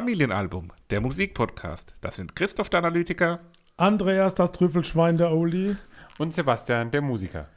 [0.00, 1.94] Familienalbum, der Musikpodcast.
[2.00, 3.40] Das sind Christoph der Analytiker
[3.76, 5.76] Andreas, das Trüffelschwein der Oli.
[6.16, 7.48] Und Sebastian, der Musiker.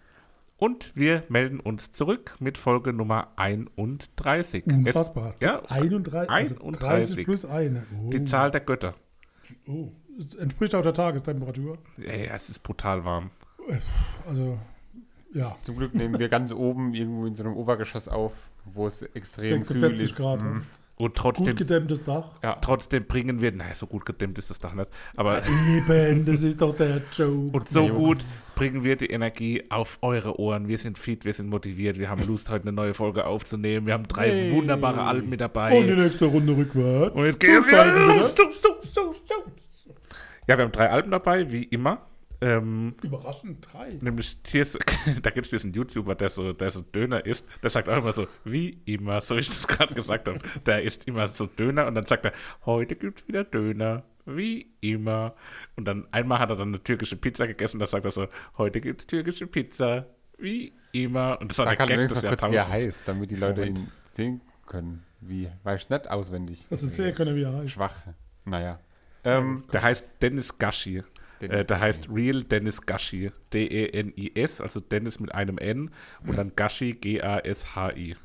[0.58, 4.66] und wir melden uns zurück mit Folge Nummer 31.
[4.68, 5.36] Unfassbar.
[5.40, 6.80] Es, ja, 31, also 31.
[6.80, 7.86] 30 plus eine.
[7.98, 8.10] Oh.
[8.10, 8.96] die Zahl der Götter.
[9.66, 9.94] Oh.
[10.20, 11.78] Es entspricht auch der Tagestemperatur.
[11.98, 13.32] Ey, es ist brutal warm.
[14.28, 14.60] Also,
[15.32, 18.34] ja, Zum Glück nehmen wir ganz oben irgendwo in so einem Obergeschoss auf,
[18.66, 20.18] wo es extrem kühl 46 ist.
[20.18, 20.42] Grad.
[20.42, 20.64] Mhm.
[20.96, 22.30] Und Gut trotzdem, gedämmtes Dach.
[22.44, 25.42] Ja, trotzdem bringen wir, naja, so gut gedämmt ist das Dach nicht, aber
[25.76, 27.58] Eben, das ist doch der Joke.
[27.58, 28.20] und so Ja, gut
[28.56, 30.68] bringen wir die Energie auf eure Ohren.
[30.68, 33.88] Wir sind fit, wir sind motiviert, wir haben Lust, heute eine neue Folge aufzunehmen.
[33.88, 34.52] Wir haben drei Hey.
[34.52, 35.76] wunderbare Alben mit dabei.
[35.78, 37.16] Und die nächste Runde rückwärts.
[37.16, 38.36] Und jetzt geht es wieder Zuschalten, los.
[40.48, 42.02] Ja, wir haben drei Alben dabei, wie immer.
[42.44, 43.98] Ähm, Überraschend drei.
[44.02, 44.38] nämlich
[45.22, 48.12] da gibt es diesen YouTuber, der so, der so Döner isst, der sagt auch immer
[48.12, 50.40] so, wie immer, so wie ich das gerade gesagt habe.
[50.66, 52.34] Der isst immer so Döner und dann sagt er,
[52.66, 55.36] heute gibt es wieder Döner, wie immer.
[55.78, 58.82] Und dann einmal hat er dann eine türkische Pizza gegessen, da sagt er so, heute
[58.82, 60.06] gibt es türkische Pizza,
[60.38, 61.40] wie immer.
[61.40, 63.62] Und das war sag der halt Gag des kurz, wie er heißt, damit die Leute
[63.62, 63.80] Moment.
[63.80, 65.04] ihn sehen können.
[65.22, 66.66] Wie, weiß ich nicht auswendig.
[66.70, 67.72] Das ist sehr können, wie er heißt.
[67.72, 67.96] Schwach.
[68.44, 68.80] Naja.
[69.24, 71.04] Ähm, Der heißt Dennis Gashi.
[71.48, 71.86] Dennis äh, der Gashi.
[71.86, 73.32] heißt Real Dennis Gashi.
[73.54, 75.92] D-E-N-I-S, also Dennis mit einem N
[76.26, 78.16] und dann Gashi, G-A-S-H-I.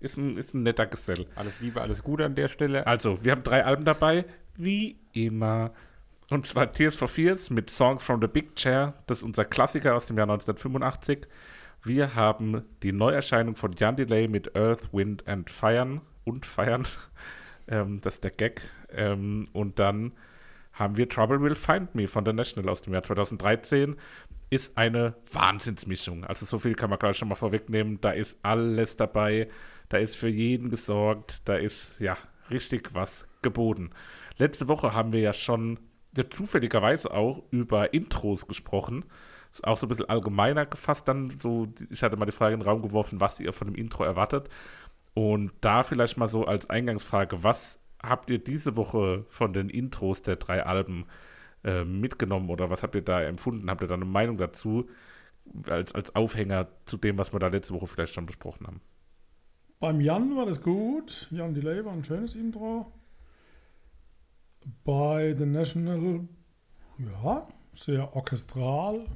[0.00, 1.26] Ist ein, ist ein netter Gesell.
[1.36, 2.86] alles Liebe, alles Gute an der Stelle.
[2.86, 4.24] Also, wir haben drei Alben dabei,
[4.56, 5.72] wie immer.
[6.28, 8.94] Und zwar Tears for Fears mit Songs from the Big Chair.
[9.06, 11.28] Das ist unser Klassiker aus dem Jahr 1985.
[11.84, 16.86] Wir haben die Neuerscheinung von Jan Delay mit Earth, Wind and Fire und Feiern.
[17.68, 18.60] Ähm, das ist der Gag.
[18.90, 20.12] Ähm, und dann
[20.82, 23.96] haben wir Trouble Will Find Me von The National aus dem Jahr 2013.
[24.50, 26.24] Ist eine Wahnsinnsmischung.
[26.24, 28.00] Also so viel kann man gleich schon mal vorwegnehmen.
[28.00, 29.48] Da ist alles dabei.
[29.88, 31.42] Da ist für jeden gesorgt.
[31.44, 32.16] Da ist ja
[32.50, 33.90] richtig was geboten.
[34.38, 35.78] Letzte Woche haben wir ja schon
[36.16, 39.04] ja, zufälligerweise auch über Intros gesprochen.
[39.52, 41.38] Ist auch so ein bisschen allgemeiner gefasst dann.
[41.40, 44.04] So, ich hatte mal die Frage in den Raum geworfen, was ihr von dem Intro
[44.04, 44.48] erwartet.
[45.14, 50.22] Und da vielleicht mal so als Eingangsfrage, was habt ihr diese Woche von den Intros
[50.22, 51.06] der drei Alben
[51.64, 53.70] äh, mitgenommen oder was habt ihr da empfunden?
[53.70, 54.88] Habt ihr da eine Meinung dazu
[55.68, 58.80] als, als Aufhänger zu dem, was wir da letzte Woche vielleicht schon besprochen haben?
[59.80, 61.26] Beim Jan war das gut.
[61.30, 62.92] Jan Delay war ein schönes Intro.
[64.84, 66.28] Bei The National,
[66.98, 69.06] ja, sehr orchestral.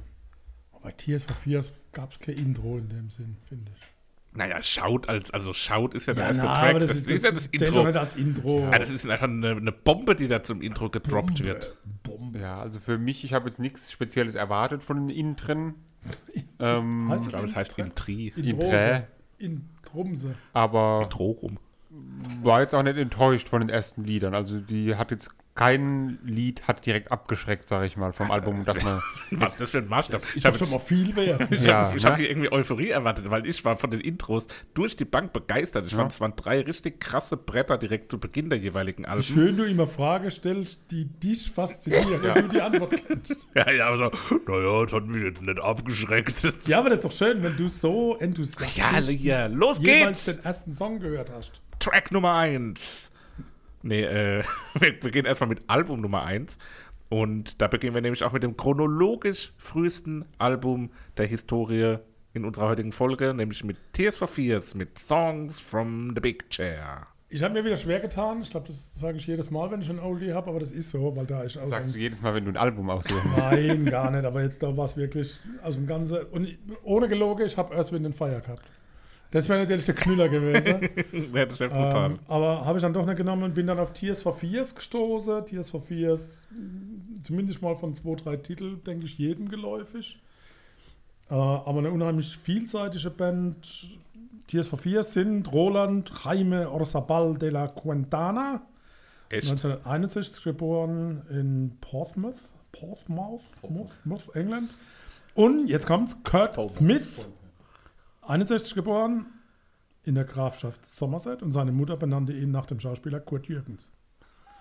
[0.83, 3.96] Bei Tears for Fears gab es kein Intro in dem Sinn, finde ich.
[4.37, 6.69] Naja, Schaut als, also Schaut ist ja der Ja, erste na, Track.
[6.69, 7.83] aber Das, das, ist, ist, ja das Intro.
[7.85, 8.59] nicht als Intro.
[8.59, 11.75] Ja, das ist einfach eine, eine Bombe, die da zum Intro gedroppt wird.
[12.03, 12.39] Bombe.
[12.39, 15.73] Ja, also für mich, ich habe jetzt nichts Spezielles erwartet von innen drin.
[16.59, 18.33] Ähm, heißt Ich glaube, es heißt Intri.
[18.35, 19.03] Inträ.
[19.37, 20.33] In Trumse.
[20.53, 21.59] aber Trorum.
[22.41, 24.33] war jetzt auch nicht enttäuscht von den ersten Liedern.
[24.33, 28.81] Also die hat jetzt kein Lied hat direkt abgeschreckt, sage ich mal, vom Album, dass
[28.83, 29.01] man
[29.31, 30.21] Was ist das für ein Maßstab?
[30.21, 31.41] Ist Ich habe schon mal viel wert.
[31.51, 32.09] ich Ja, hab, ich ne?
[32.09, 35.85] hab hier irgendwie Euphorie erwartet, weil ich war von den Intros durch die Bank begeistert.
[35.87, 39.23] Ich fand, es waren drei richtig krasse Bretter direkt zu Beginn der jeweiligen Wie Alben.
[39.23, 43.49] schön du immer Fragen stellst, die dich faszinieren, wenn du die Antwort kennst.
[43.55, 46.53] Ja, ja, aber so, naja, das hat mich jetzt nicht abgeschreckt.
[46.67, 50.37] Ja, aber das ist doch schön, wenn du so enthusiastisch Ja, ja, los jeweils geht's!
[50.37, 51.61] den ersten Song gehört hast.
[51.79, 53.11] Track Nummer 1.
[53.87, 54.43] Nee, äh,
[54.79, 56.57] wir beginnen erstmal mit Album Nummer 1.
[57.09, 61.99] Und da beginnen wir nämlich auch mit dem chronologisch frühesten Album der Historie
[62.33, 67.07] in unserer heutigen Folge, nämlich mit Tears for Fears, mit Songs from the Big Chair.
[67.29, 68.41] Ich habe mir wieder schwer getan.
[68.41, 70.91] Ich glaube, das sage ich jedes Mal, wenn ich ein Oldie habe, aber das ist
[70.91, 71.63] so, weil da ich auch.
[71.65, 73.51] sagst du jedes Mal, wenn du ein Album aussuchen musst.
[73.51, 74.25] Nein, gar nicht.
[74.25, 76.23] Aber jetzt da war es wirklich aus dem Ganzen.
[76.31, 78.63] Und ohne gelogen, ich habe Earth, Wind and Fire gehabt.
[79.31, 80.81] Das wäre natürlich der Knüller gewesen.
[81.33, 82.11] das wäre brutal.
[82.11, 84.73] ähm, aber habe ich dann doch nicht genommen und bin dann auf Tears for Fears
[84.73, 85.45] gestoßen.
[85.45, 90.19] Tears for Fears, mh, zumindest mal von zwei, drei Titeln, denke ich, jedem geläufig.
[91.29, 93.97] Äh, aber eine unheimlich vielseitige Band.
[94.47, 98.61] Tears for Fears sind Roland Jaime Orzabal de la Quintana,
[99.29, 99.49] Echt?
[99.49, 102.35] 1961 geboren in Portsmouth,
[102.71, 104.69] Portsmouth, Portsmouth, England.
[105.35, 107.27] Und jetzt kommt's, Kurt Smith,
[108.27, 109.25] 61 geboren
[110.03, 113.91] in der Grafschaft Somerset und seine Mutter benannte ihn nach dem Schauspieler Kurt Jürgens.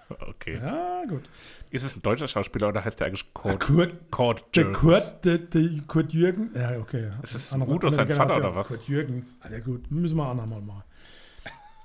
[0.09, 0.61] Okay.
[0.63, 1.23] Ja, gut.
[1.71, 3.59] Ist es ein deutscher Schauspieler oder heißt der eigentlich Kurt?
[3.61, 4.79] Kurt, Kurt der Jürgens?
[4.81, 7.11] Kurt, der, der Kurt Jürgens, ja, okay.
[7.25, 8.69] Ist es Andere- Udo sein Vater oder was?
[8.69, 10.85] Kurt Jürgens, ah, ja gut, müssen wir andermal mal.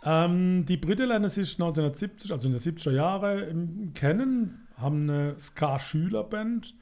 [0.03, 6.75] ähm, die Briten lernen sich 1970, also in den 70er Jahren kennen, haben eine Ska-Schülerband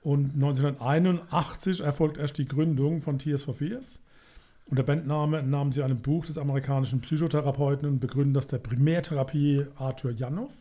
[0.00, 4.00] und 1981 erfolgt erst die Gründung von Tears for Fears.
[4.66, 10.12] Und der Bandname nahm sie einem Buch des amerikanischen Psychotherapeuten und Begründers der Primärtherapie Arthur
[10.12, 10.52] Janov.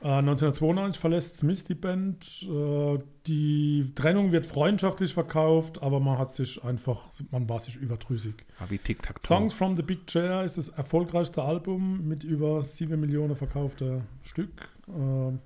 [0.00, 2.42] Äh, 1992 verlässt Smith die Band.
[2.42, 8.34] Äh, die Trennung wird freundschaftlich verkauft, aber man hat sich einfach, man war sich überdrüssig.
[8.58, 9.24] Ah, wie Tic-Tac.
[9.26, 14.68] Songs from the Big Chair ist das erfolgreichste Album mit über 7 Millionen verkaufter Stück.
[14.88, 15.38] Äh,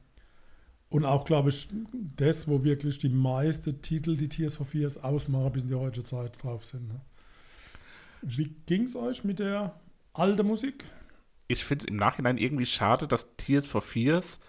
[0.90, 1.68] und auch, glaube ich,
[2.16, 6.04] das, wo wirklich die meisten Titel, die Tears for Fears ausmachen, bis in die heutige
[6.04, 6.88] Zeit drauf sind.
[6.88, 7.00] Ne?
[8.22, 9.74] Wie ging es euch mit der
[10.12, 10.84] alten Musik?
[11.48, 14.40] Ich finde im Nachhinein irgendwie schade, dass Tears for Fears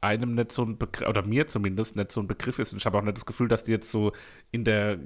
[0.00, 2.72] einem nicht so ein Begriff, oder mir zumindest nicht so ein Begriff ist.
[2.72, 4.12] Und ich habe auch nicht das Gefühl, dass die jetzt so
[4.50, 4.98] in der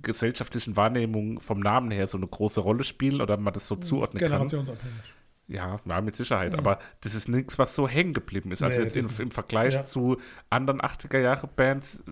[0.00, 4.20] gesellschaftlichen Wahrnehmung vom Namen her so eine große Rolle spielen oder man das so zuordnen
[4.20, 4.30] kann.
[4.30, 5.14] Generationsabhängig.
[5.48, 6.54] Ja, ja, mit Sicherheit.
[6.56, 8.62] Aber das ist nichts, was so hängen geblieben ist.
[8.62, 9.84] Also Nee, jetzt im, im Vergleich Ja.
[9.84, 10.16] zu
[10.50, 12.02] anderen 80er-Jahre-Bands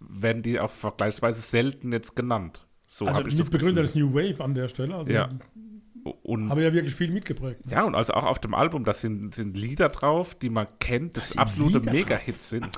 [0.00, 2.66] werden die auch vergleichsweise selten jetzt genannt.
[2.98, 3.94] So Also habe ich das Mitbegründer des.
[3.94, 4.94] New Wave an der Stelle.
[4.96, 5.28] Also Ja.
[6.22, 7.66] Und habe ja wirklich viel mitgeprägt.
[7.66, 7.72] ne?
[7.72, 11.16] ja, und also auch auf dem Album, da sind, sind Lieder drauf, die man kennt,
[11.16, 12.68] das, sind absolute Mega-Hits sind.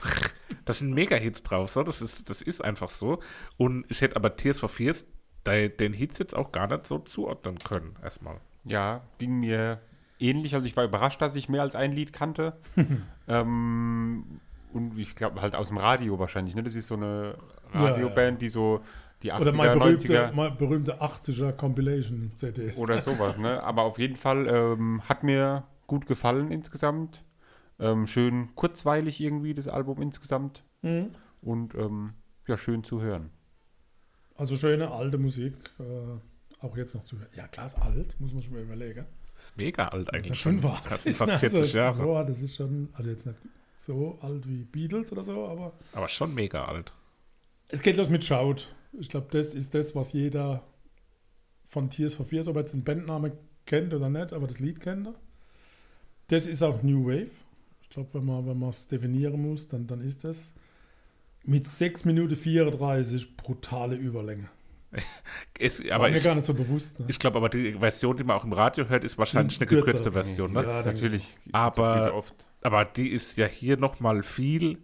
[0.65, 3.21] Da sind Mega-Hits drauf, so, das, ist, das ist einfach so.
[3.57, 5.07] Und ich hätte aber Tears for Fears
[5.47, 8.41] de- den Hits jetzt auch gar nicht so zuordnen können, erstmal.
[8.65, 9.81] Ja, ging mir
[10.19, 10.55] ähnlich.
[10.55, 12.57] Also ich war überrascht, dass ich mehr als ein Lied kannte.
[13.29, 14.25] ähm,
[14.73, 16.55] und ich glaube halt aus dem Radio wahrscheinlich.
[16.55, 16.63] Ne?
[16.63, 17.37] Das ist so eine
[17.75, 18.81] Ja, ja, Radioband, die so
[19.23, 22.79] die 80er, Oder mein 90er berühmter, mein berühmter 80er Compilation CDs.
[22.79, 23.39] oder sowas.
[23.39, 23.63] Ne?
[23.63, 27.23] Aber auf jeden Fall ähm, hat mir gut gefallen insgesamt.
[27.79, 30.63] Ähm, schön kurzweilig irgendwie das Album insgesamt.
[30.83, 31.11] Mhm.
[31.43, 32.15] Und ähm,
[32.47, 33.31] ja, schön zu hören.
[34.37, 37.29] Also schöne alte Musik, äh, auch jetzt noch zu hören.
[37.37, 39.07] Ja, klar, ist alt, muss man schon mal überlegen.
[39.37, 40.61] Ist mega alt Das eigentlich ist schon.
[40.61, 40.91] 85.
[40.91, 42.03] Das ist fast 40 also, Jahre.
[42.03, 43.39] Boah, das ist schon, also jetzt nicht
[43.77, 46.93] so alt wie Beatles oder so, aber Aber schon mega alt.
[47.69, 48.67] es geht los mit Shout.
[48.93, 50.63] Ich glaube, das ist das, was jeder
[51.65, 53.33] von Tears for Fears, ob er jetzt den Bandnamen
[53.67, 55.15] kennt oder nicht, aber das Lied kennt er.
[56.29, 57.31] Das ist auch New Wave.
[57.83, 60.53] Ich glaube, wenn man wenn es definieren muss, dann, dann ist das
[61.45, 64.49] mit 6 Minuten 34 brutale Überlänge.
[65.59, 66.99] Ist, War aber mir ich, gar nicht so bewusst.
[66.99, 67.07] Ne?
[67.09, 70.11] ich glaube, aber die Version, die man auch im Radio hört, ist wahrscheinlich eine gekürzte
[70.11, 70.53] Version.
[70.53, 70.65] Ne?
[70.65, 71.33] Ja, Natürlich.
[71.53, 72.25] Aber-.
[72.63, 74.79] Aber die ist ja hier nochmal viel,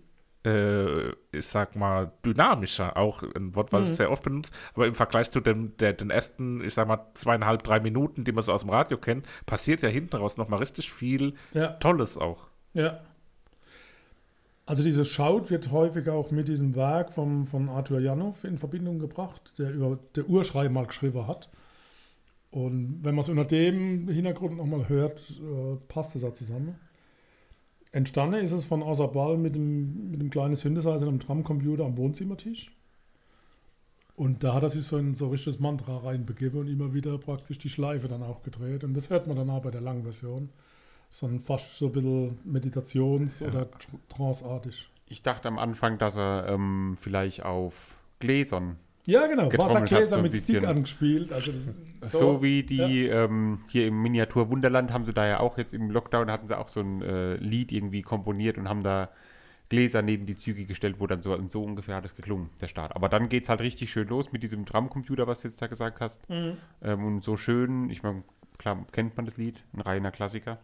[0.47, 2.97] äh, ich sag mal, dynamischer.
[2.97, 4.53] Auch ein Wort, was ich sehr oft benutze.
[4.75, 8.33] Aber im Vergleich zu dem, der, den ersten, ich sag mal, zweieinhalb, drei Minuten, die
[8.33, 11.69] man so aus dem Radio kennt, passiert ja hinten raus nochmal richtig viel Ja.
[11.73, 12.47] Tolles auch.
[12.75, 13.01] Ja.
[14.67, 18.99] Also dieses Schaut wird häufig auch mit diesem Werk vom, von Arthur Janov in Verbindung
[18.99, 21.49] gebracht, der über der Urschrei mal geschrieben hat.
[22.51, 26.77] Und wenn man es unter dem Hintergrund nochmal hört, äh, passt es auch zusammen.
[27.93, 32.73] Entstanden ist es von Asabal mit dem, mit dem kleinen Synthesizer einem Drumcomputer am Wohnzimmertisch.
[34.17, 37.59] Und da hat er sich so ein so richtiges Mantra reinbegeben und immer wieder praktisch
[37.59, 38.83] die Schleife dann auch gedreht.
[38.83, 40.49] Und das hört man dann auch bei der langen Version.
[41.11, 44.89] So ein fast so ein bisschen Meditations- oder tr- tranceartig.
[45.07, 49.51] Ich dachte am Anfang, dass er ähm, vielleicht auf Gläsern Ja, genau.
[49.53, 51.33] Wassergläser so mit Stick angespielt.
[51.33, 55.59] Also ist So, wie die ähm, hier im Miniatur Wunderland haben sie da ja auch
[55.59, 59.11] jetzt im Lockdown hatten sie auch so ein äh, Lied irgendwie komponiert und haben da
[59.69, 62.95] Gläser neben die Züge gestellt, wo dann so, so ungefähr hat es geklungen, der Start.
[62.95, 65.67] Aber dann geht es halt richtig schön los mit diesem Drumcomputer, was du jetzt da
[65.67, 66.29] gesagt hast.
[66.29, 66.57] Mhm.
[66.83, 68.23] Ähm, und so schön, ich meine,
[68.59, 70.59] klar kennt man das Lied, ein reiner Klassiker.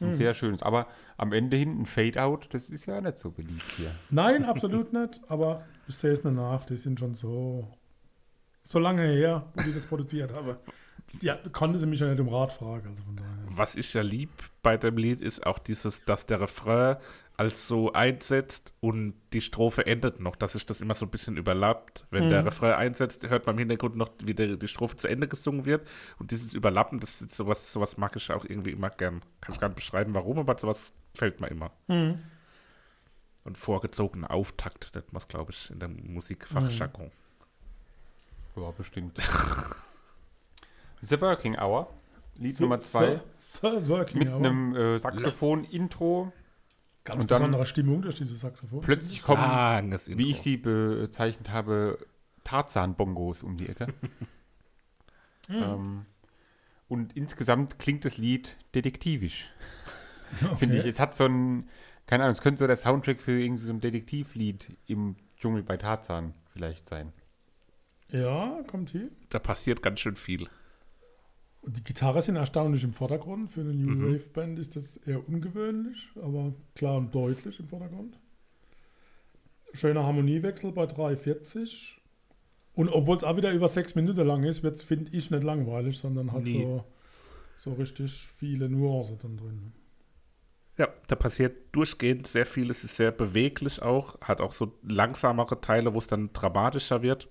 [0.00, 0.08] Mhm.
[0.08, 0.62] Ein sehr schönes.
[0.62, 0.86] Aber
[1.16, 3.90] am Ende hinten Fade-Out, das ist ja nicht so beliebt hier.
[4.10, 5.20] Nein, absolut nicht.
[5.28, 6.64] Aber ich sehe es nicht nach.
[6.64, 7.68] Die sind schon so,
[8.62, 10.56] so lange her, wo die das produziert haben.
[11.20, 12.88] Ja, konnte sie mich ja nicht um Rat fragen.
[12.88, 13.30] Also von daher.
[13.48, 14.30] Was ich ja lieb
[14.62, 16.96] bei dem Lied ist auch dieses, dass der Refrain
[17.36, 21.36] als so einsetzt und die Strophe endet noch, dass sich das immer so ein bisschen
[21.36, 22.04] überlappt.
[22.10, 25.28] Wenn der Refrain einsetzt, hört man im Hintergrund noch, wie der, die Strophe zu Ende
[25.28, 25.86] gesungen wird.
[26.18, 29.22] Und dieses Überlappen, das ist sowas, sowas mag ich auch irgendwie immer gern.
[29.40, 31.70] Kann ich gar nicht beschreiben, warum, aber sowas fällt mir immer.
[33.44, 37.12] Und vorgezogener Auftakt, man es, glaube ich, in der Musikfachjargon.
[38.56, 39.16] Ja, bestimmt.
[41.02, 41.92] The Working Hour,
[42.36, 43.20] Lied Nummer 2,
[43.60, 44.36] Third Working mit Hour.
[44.36, 46.32] einem äh, Saxophon-Intro.
[47.04, 48.80] ganz und dann- besondere Stimmung durch dieses Saxophon.
[48.80, 51.98] Plötzlich kommen, Langes wie ich sie bezeichnet habe,
[52.44, 53.88] Tarzan-Bongos um die Ecke.
[55.50, 56.06] ähm,
[56.88, 59.48] und insgesamt klingt das Lied detektivisch,
[60.58, 60.84] finde ich.
[60.84, 61.68] Es hat so ein,
[62.06, 65.76] keine Ahnung, es könnte so der Soundtrack für irgendwie so ein Detektivlied im Dschungel bei
[65.76, 67.12] Tarzan vielleicht sein.
[68.10, 69.10] Ja, kommt hier.
[69.28, 70.48] Da passiert ganz schön viel.
[71.60, 73.50] Und die Gitarre sind erstaunlich im Vordergrund.
[73.52, 74.14] Für eine New Mhm.
[74.14, 78.18] Wave Band ist das eher ungewöhnlich, aber klar und deutlich im Vordergrund.
[79.74, 81.96] Schöner Harmoniewechsel bei 3,40.
[82.74, 85.98] Und obwohl es auch wieder über sechs Minuten lang ist, wird finde ich nicht langweilig,
[85.98, 86.62] sondern hat Nee.
[86.62, 86.84] so,
[87.56, 89.72] so richtig viele Nuancen dann drin.
[90.78, 92.70] Ja, da passiert durchgehend sehr viel.
[92.70, 94.20] Es ist sehr beweglich auch.
[94.20, 97.28] Hat auch so langsamere Teile, wo es dann dramatischer wird.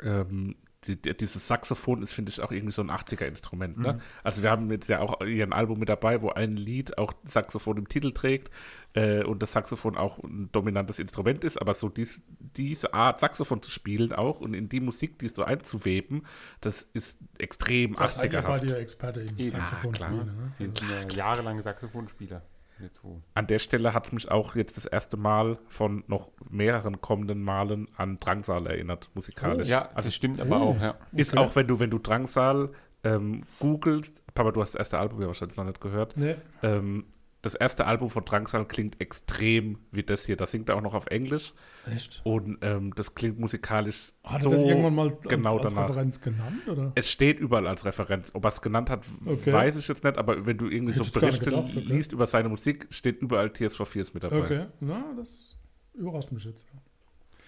[0.00, 0.54] Ähm,
[0.86, 3.78] die, die, dieses Saxophon ist, finde ich, auch irgendwie so ein 80er-Instrument.
[3.78, 4.00] Ne?
[4.22, 7.76] Also wir haben jetzt ja auch ihren Album mit dabei, wo ein Lied auch Saxophon
[7.78, 8.50] im Titel trägt
[8.94, 11.60] äh, und das Saxophon auch ein dominantes Instrument ist.
[11.60, 15.42] Aber so dies, diese Art, Saxophon zu spielen auch und in die Musik, die so
[15.44, 16.22] einzuweben,
[16.60, 18.64] das ist extrem Das seid ihr bei 80er-haft.
[18.64, 20.10] dir Experte im Ja, Saxophon klar.
[20.10, 20.26] spielen.
[20.26, 20.52] Ne?
[20.58, 22.42] Wir sind ja jahrelange Saxophonspieler.
[22.80, 23.22] Jetzt wo.
[23.34, 27.42] An der Stelle hat es mich auch jetzt das erste Mal von noch mehreren kommenden
[27.42, 29.68] Malen an Drangsal erinnert, musikalisch.
[29.68, 30.94] Ja, also es stimmt aber auch, ja.
[31.12, 31.38] Ist Okay.
[31.42, 32.70] auch, wenn du, wenn du Drangsal
[33.04, 36.16] ähm, googelst, Papa, du hast das erste Album ja wahrscheinlich noch nicht gehört.
[36.16, 36.36] Nee.
[36.62, 37.04] Ähm,
[37.46, 40.36] das erste Album von Drangsal klingt extrem wie das hier.
[40.36, 41.54] Da singt er auch noch auf Englisch
[41.90, 42.20] Echt?
[42.24, 45.88] und ähm, das klingt musikalisch Hat so er das irgendwann mal als, genau als danach.
[45.88, 46.68] Referenz genannt?
[46.68, 46.92] Oder?
[46.96, 48.30] Es steht überall als Referenz.
[48.34, 49.52] Ob er es genannt hat, Okay.
[49.52, 51.80] weiß ich jetzt nicht, aber wenn du irgendwie Hätte so Berichte gedacht, okay.
[51.80, 54.38] liest über seine Musik, steht überall for Fears mit dabei.
[54.38, 55.56] Okay, na, das
[55.94, 56.66] überrascht mich jetzt.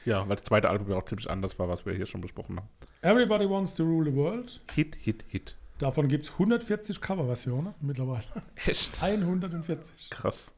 [0.04, 2.56] Ja, weil das zweite Album ja auch ziemlich anders war, was wir hier schon besprochen
[2.56, 2.68] haben.
[3.02, 4.60] Everybody Wants to Rule the World.
[4.72, 5.56] Hit, Hit, Hit.
[5.78, 8.24] Davon gibt es 140 Coverversionen mittlerweile.
[8.66, 9.02] Echt?
[9.02, 10.10] 140.
[10.10, 10.50] Krass.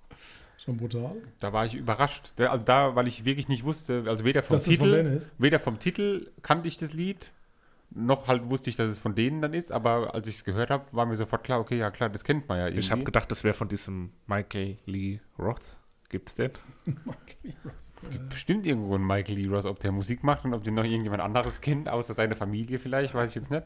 [0.56, 1.16] Schon brutal.
[1.40, 2.32] Da war ich überrascht.
[2.36, 5.78] Da, also da, weil ich wirklich nicht wusste, also weder vom Dass Titel, weder vom
[5.78, 7.32] Titel kannte ich das Lied,
[7.90, 10.70] noch halt wusste ich, dass es von denen dann ist, aber als ich es gehört
[10.70, 12.80] habe, war mir sofort klar, okay, ja klar, das kennt man ja irgendwie.
[12.80, 15.76] Ich habe gedacht, das wäre von diesem Michael Lee Roth.
[16.08, 16.50] Gibt's den?
[18.28, 21.22] bestimmt irgendwo einen Michael Lee Ross, ob der Musik macht und ob den noch irgendjemand
[21.22, 23.64] anderes kennt, außer seine Familie vielleicht, weiß ich jetzt nicht.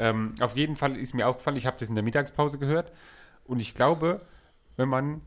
[0.00, 2.90] Ähm, auf jeden Fall ist mir aufgefallen, ich habe das in der Mittagspause gehört
[3.44, 4.22] und ich glaube,
[4.76, 5.20] wenn man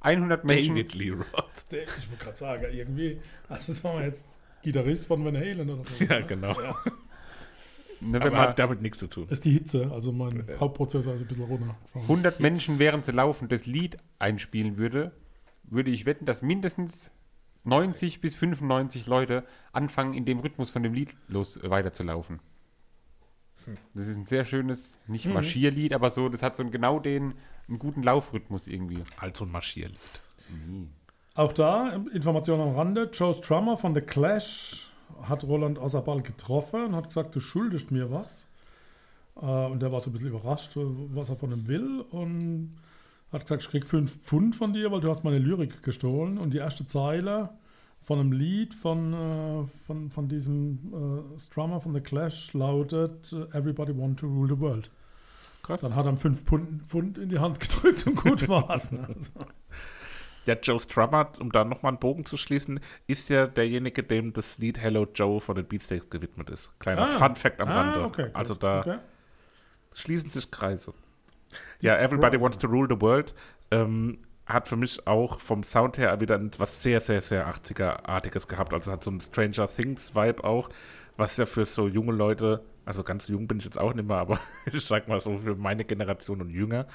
[0.00, 1.24] 100 Menschen, David Lee Roth.
[1.70, 4.24] Der- Ich wollte gerade sagen, irgendwie, also das war mal jetzt
[4.62, 6.04] Gitarrist von Van Halen oder so.
[6.04, 6.26] Ja, ne?
[6.26, 6.52] genau.
[6.52, 6.74] ne,
[8.00, 9.26] wenn Aber man hat damit nichts zu tun.
[9.28, 11.74] Das ist die Hitze, also mein Hauptprozessor ist ein bisschen runter.
[11.94, 15.12] 100 Menschen während sie laufen das Lied einspielen würde,
[15.64, 17.10] würde ich wetten, dass mindestens
[17.64, 22.40] 90 bis 95 Leute anfangen, in dem Rhythmus von dem Lied los äh, weiterzulaufen.
[23.94, 27.34] Das ist ein sehr schönes, nicht Marschierlied, aber so, das hat so einen, genau den
[27.68, 29.02] einen guten Laufrhythmus irgendwie.
[29.16, 29.98] Also ein Marschierlied.
[31.34, 34.90] Auch da, Information am Rande, Joe Strummer von The Clash
[35.22, 38.46] hat Roland Außerball getroffen und hat gesagt, du schuldest mir was.
[39.40, 42.00] Äh, und der war so ein bisschen überrascht, was er von ihm will.
[42.10, 42.76] Und
[43.32, 46.38] hat gesagt, ich krieg fünf Pfund von dir, weil du hast meine Lyrik gestohlen.
[46.38, 47.50] Und die erste Zeile
[48.02, 50.78] von einem Lied von, äh, von, von diesem
[51.36, 54.90] äh, Strummer von The Clash lautet äh, Everybody want to rule the world.
[55.62, 55.80] Krass.
[55.82, 58.90] Dann hat er fünf Pfund, Pfund in die Hand gedrückt und gut war's.
[58.90, 59.06] Ne?
[59.14, 59.30] Also,
[60.44, 64.58] Ja, Joe Strummer, um da nochmal einen Bogen zu schließen, ist ja derjenige, dem das
[64.58, 66.68] Lied Hello Joe von den Beatsteaks gewidmet ist.
[66.80, 67.06] Kleiner Ah.
[67.06, 68.02] Fun Fact am ah, Rande.
[68.02, 68.98] okay, also da Okay.
[69.94, 70.94] schließen sich Kreise.
[71.80, 72.44] Ja, Everybody Kreise.
[72.44, 73.32] Wants to Rule the World
[73.70, 78.72] ähm, hat für mich auch vom Sound her wieder etwas sehr, sehr, sehr 80er-artiges gehabt.
[78.74, 80.68] Also hat so ein Stranger Things-Vibe auch,
[81.16, 84.16] was ja für so junge Leute, also ganz jung bin ich jetzt auch nicht mehr,
[84.16, 84.38] aber
[84.72, 86.86] ich sag mal so für meine Generation und jünger,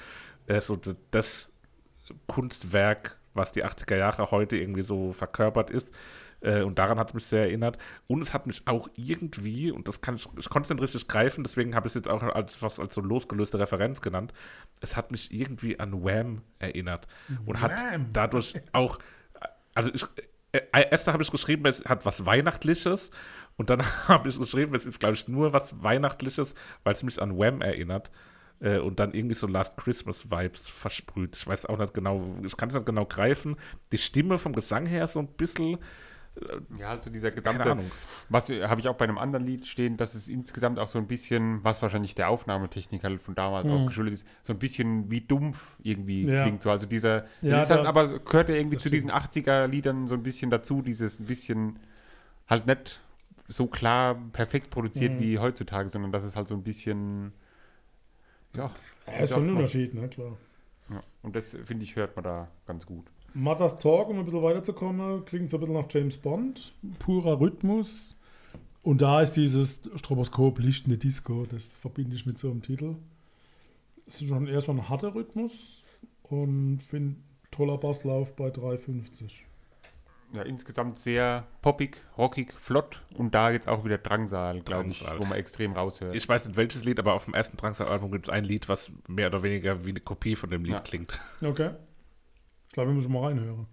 [0.46, 0.78] äh, so
[1.10, 1.50] das
[2.26, 5.94] Kunstwerk, was die 80er Jahre heute irgendwie so verkörpert ist.
[6.40, 7.78] Äh, und daran hat es mich sehr erinnert.
[8.06, 11.08] Und es hat mich auch irgendwie, und das kann ich, ich konnte es nicht richtig
[11.08, 14.32] greifen, deswegen habe ich es jetzt auch als, fast als so losgelöste Referenz genannt.
[14.80, 17.08] Es hat mich irgendwie an Wham erinnert.
[17.46, 18.12] Und hat Wham!
[18.12, 18.98] dadurch auch,
[19.74, 20.04] also ich,
[20.52, 23.10] äh, erst habe ich geschrieben, es hat was Weihnachtliches.
[23.56, 26.54] Und dann habe ich geschrieben, es ist, glaube ich, nur was Weihnachtliches,
[26.84, 28.10] weil es mich an Wham erinnert.
[28.60, 31.36] Äh, und dann irgendwie so Last Christmas Vibes versprüht.
[31.36, 33.56] Ich weiß auch nicht genau, ich kann es nicht genau greifen.
[33.92, 35.78] Die Stimme vom Gesang her so ein bisschen,
[36.78, 37.84] Ja, also dieser keine gesamte,
[38.28, 40.98] was äh, habe ich auch bei einem anderen Lied stehen, dass es insgesamt auch so
[40.98, 45.10] ein bisschen, was wahrscheinlich der Aufnahmetechnik halt von damals auch geschuldet ist, so ein bisschen
[45.10, 46.42] wie dumpf irgendwie Ja.
[46.44, 46.62] klingt.
[46.62, 50.22] So, also dieser, Ja, halt, da- aber gehört ja irgendwie zu diesen 80er-Liedern so ein
[50.22, 51.78] bisschen dazu, dieses ein bisschen
[52.48, 53.00] halt nicht
[53.48, 55.20] so klar perfekt produziert Mhm.
[55.20, 57.32] wie heutzutage, sondern dass es halt so ein bisschen.
[58.54, 58.70] Ja,
[59.06, 59.56] Ja, ist schon ein?
[59.56, 60.36] Unterschied, ne, klar.
[60.90, 61.00] Ja.
[61.22, 63.06] Und das finde ich, hört man da ganz gut.
[63.34, 66.72] Mother's Talk, um ein bisschen weiterzukommen, klingt so ein bisschen nach James Bond.
[66.98, 68.16] Purer Rhythmus.
[68.82, 72.96] Und da ist dieses Stroboskop, Licht, eine Disco, das verbinde ich mit so einem Titel.
[74.06, 75.84] Es ist schon eher so ein harter Rhythmus
[76.22, 77.16] und finde
[77.50, 79.30] toller Basslauf bei 3,50.
[80.32, 85.24] Ja, insgesamt sehr poppig, rockig, flott und da jetzt auch wieder Drangsal, glaube ich, wo
[85.24, 86.14] man extrem raushört.
[86.14, 88.90] Ich weiß nicht welches Lied, aber auf dem ersten Drangsal-Album gibt es ein Lied, was
[89.08, 90.80] mehr oder weniger wie eine Kopie von dem Lied Ja.
[90.80, 91.18] klingt.
[91.42, 91.70] Okay.
[92.78, 93.66] Glaube, wir müssen mal reinhören.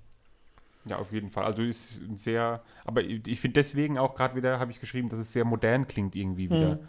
[0.85, 1.45] Ja, auf jeden Fall.
[1.45, 5.31] Also ist sehr, aber ich finde deswegen auch gerade wieder, habe ich geschrieben, dass es
[5.31, 6.79] sehr modern klingt irgendwie wieder.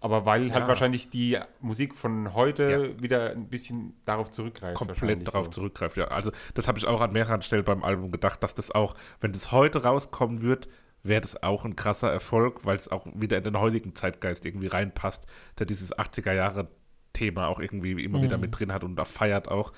[0.00, 0.68] Aber weil halt Ja.
[0.68, 2.62] wahrscheinlich die Musik von heute
[2.96, 3.02] Ja.
[3.02, 4.76] wieder ein bisschen darauf zurückgreift.
[4.76, 5.50] komplett darauf so.
[5.52, 5.96] zurückgreift.
[5.96, 8.94] Ja, also das habe ich auch an mehreren Stellen beim Album gedacht, dass das auch,
[9.20, 10.68] wenn das heute rauskommen wird,
[11.02, 14.68] wäre das auch ein krasser Erfolg, weil es auch wieder in den heutigen Zeitgeist irgendwie
[14.68, 15.26] reinpasst,
[15.58, 16.68] der dieses 80er Jahre
[17.12, 19.72] Thema auch irgendwie immer wieder mit drin hat und da feiert auch.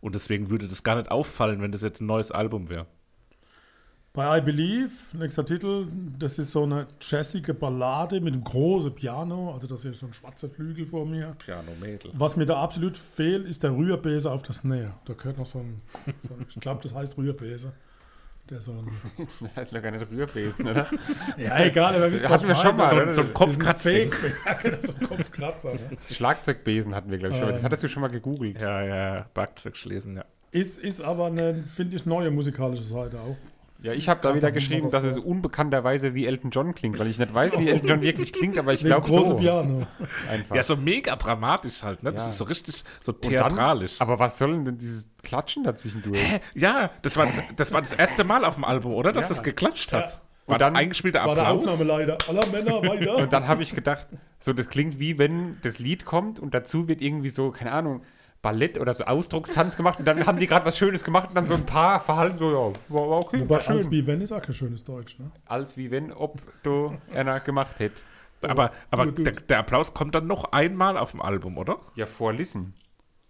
[0.00, 2.86] Und deswegen würde das gar nicht auffallen, wenn das jetzt ein neues Album wäre.
[4.12, 5.86] Bei I Believe, nächster Titel,
[6.18, 9.54] das ist so eine jazzige Ballade mit einem großen Piano.
[9.54, 11.36] Also das ist so ein schwarzer Flügel vor mir.
[11.38, 12.10] Piano Mädel.
[12.14, 14.94] Was mir da absolut fehlt, ist der Rührbese auf das Snare.
[15.04, 15.80] Da gehört noch so ein,
[16.26, 17.72] so ein ich glaube, das heißt Rührbese.
[18.50, 18.88] Der so ein,
[19.40, 20.86] Das heißt noch gar nicht Rührbesen, oder?
[21.36, 23.10] ja, egal, aber wisst, Hatten wir schon mal, So, oder?
[23.12, 24.10] so ein Kopfkratzding.
[24.44, 25.74] Ja, genau, so ein Kopfkratzer.
[25.74, 25.80] Ne?
[25.94, 27.52] Das Schlagzeugbesen hatten wir, glaube ich, schon mal.
[27.52, 27.64] Das Ähm.
[27.66, 28.60] hattest du schon mal gegoogelt.
[28.60, 30.24] Ja, ja, Backzeugschlesen, ja.
[30.52, 33.36] Ist, ist aber eine, finde ich, neue musikalische Seite auch.
[33.82, 37.18] Ja, ich habe da wieder geschrieben, dass es unbekannterweise wie Elton John klingt, weil ich
[37.18, 39.36] nicht weiß, wie Elton John wirklich klingt, aber ich glaube so.
[39.36, 39.86] Piano.
[40.30, 40.54] Einfach.
[40.56, 42.12] Ja, so mega dramatisch halt, ne?
[42.12, 42.28] Das Ja.
[42.30, 44.00] ist so richtig so Und dann- theatralisch.
[44.00, 46.18] aber was soll denn dieses Klatschen dazwischendurch?
[46.54, 49.12] ja, das war das, das war das erste Mal auf dem Album, oder?
[49.12, 49.28] Dass Ja.
[49.30, 50.04] das geklatscht hat.
[50.10, 50.20] Ja.
[50.46, 51.64] War Und dann- das eingespielte Das war der Applaus?
[51.68, 52.18] Aufnahmeleiter.
[52.28, 53.16] Aller Männer weiter.
[53.16, 54.08] Und dann habe ich gedacht,
[54.40, 58.02] so das klingt wie wenn das Lied kommt und dazu wird irgendwie so, keine Ahnung,
[58.42, 61.46] Ballett oder so Ausdruckstanz gemacht und dann haben die gerade was Schönes gemacht und dann
[61.46, 63.76] so ein paar Verhalten so, ja, war, okay, Wobei war schön.
[63.76, 65.18] als wie wenn ist auch kein schönes Deutsch.
[65.18, 65.30] Ne?
[65.44, 68.00] Als wie wenn, ob du einer gemacht hätte.
[68.42, 69.26] Aber, aber gut.
[69.26, 71.78] der, der Applaus kommt dann noch einmal auf dem Album, oder?
[71.94, 72.72] Ja, vor Listen.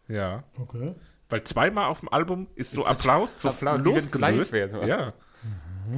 [0.06, 0.44] Ja.
[0.56, 0.94] Okay.
[1.28, 4.52] Weil zweimal auf dem Album ist so Applaus, so Applaus, live losgelöst.
[4.52, 4.82] wäre, so.
[4.82, 5.08] Ja,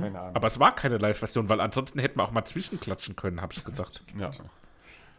[0.01, 0.37] Keine Ahnung.
[0.37, 3.65] aber es war keine Live-Version, weil ansonsten hätten wir auch mal zwischenklatschen können, habe ich
[3.65, 4.03] gesagt.
[4.19, 4.31] ja.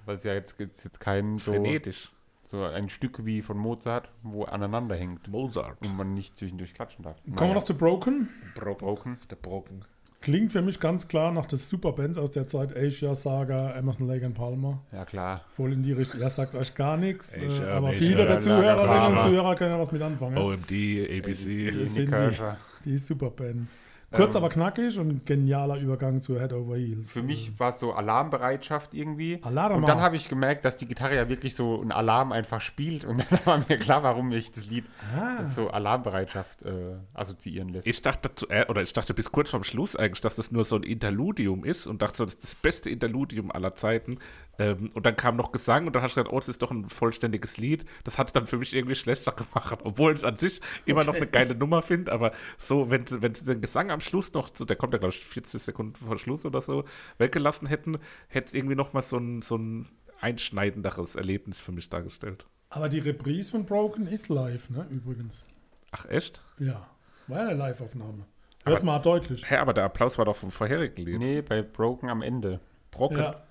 [0.06, 2.12] Weil es ja jetzt, jetzt, jetzt kein so, Frenetisch.
[2.54, 5.82] So ein Stück wie von Mozart, wo aneinander hängt Mozart.
[5.82, 7.18] und man nicht zwischendurch klatschen darf.
[7.36, 8.30] Kommen wir noch zu Broken.
[8.54, 9.18] Broken.
[9.32, 9.82] Der Broken.
[10.22, 14.24] Klingt für mich ganz klar nach des Superbands aus der Zeit Asia, Saga, Emerson, Lake
[14.24, 14.84] and Palmer.
[14.92, 15.42] Ja, klar.
[15.50, 16.22] Voll in die Richtung.
[16.22, 19.22] Er sagt euch gar nichts, äh, Asia, aber Asia, viele der Zuhörerinnen und.
[19.22, 20.38] Zuhörer können ja was mit anfangen.
[20.38, 21.86] OMD, ABC.
[21.86, 22.58] Sind die, Kirscher.
[22.86, 23.82] die Superbands.
[24.14, 24.44] Kurz Ähm.
[24.44, 27.12] aber knackig und ein genialer Übergang zu Head Over Heels.
[27.12, 29.40] Für mich war es so Alarmbereitschaft irgendwie.
[29.44, 29.76] Alarm.
[29.78, 33.06] Und dann habe ich gemerkt, dass die Gitarre ja wirklich so einen Alarm einfach spielt.
[33.06, 34.86] Und dann war mir klar, warum mich das Lied
[35.18, 35.48] Ah.
[35.48, 37.88] so Alarmbereitschaft äh, assoziieren lässt.
[37.88, 40.66] Ich dachte, zu, äh, oder ich dachte bis kurz vorm Schluss eigentlich, dass das nur
[40.66, 44.20] so ein Interludium ist und dachte so, das ist das beste Interludium aller Zeiten.
[44.60, 46.70] Ähm, und dann kam noch Gesang und dann hast du gedacht, oh, das ist doch
[46.72, 47.86] ein vollständiges Lied.
[48.04, 51.04] Das hat es dann für mich irgendwie schlechter gemacht, obwohl ich es an sich immer
[51.04, 54.32] noch eine geile Nummer finde, aber so, wenn, sie- wenn sie den Gesang am Schluss
[54.34, 56.84] noch, so, der kommt ja glaube ich 40 Sekunden vor Schluss oder so,
[57.18, 59.88] weggelassen hätten, hätte es irgendwie noch mal so ein, so ein
[60.22, 62.46] einschneidenderes Erlebnis für mich dargestellt.
[62.70, 64.86] Aber die Reprise von Broken ist live, ne?
[64.90, 65.46] Übrigens.
[65.92, 66.42] Ach echt?
[66.58, 66.88] Ja.
[67.28, 68.26] War ja eine Live-Aufnahme.
[68.66, 69.50] Hört Aber- mal deutlich.
[69.50, 71.20] Hä, aber der Applaus war doch vom vorherigen Lied.
[71.20, 72.60] Nee, bei Broken am Ende.
[72.92, 73.18] Brocken.
[73.18, 73.44] Ja.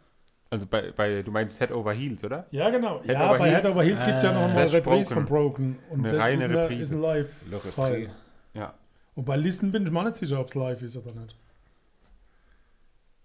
[0.51, 2.47] Also bei, bei, du meinst Head Over Heels, oder?
[2.51, 3.01] ja, genau.
[3.01, 3.75] Head ja, bei Head Heels.
[3.75, 5.79] Over Heels gibt es ja noch eine Slash Reprise von Broken.
[5.79, 5.91] Broken.
[5.91, 6.83] Und Eine das reine ist, eine, Reprise.
[6.83, 8.11] ist ein Live-Teil.
[8.55, 8.75] Ja.
[9.14, 11.37] Und bei Listen bin ich mir nicht sicher, ob es live ist oder nicht.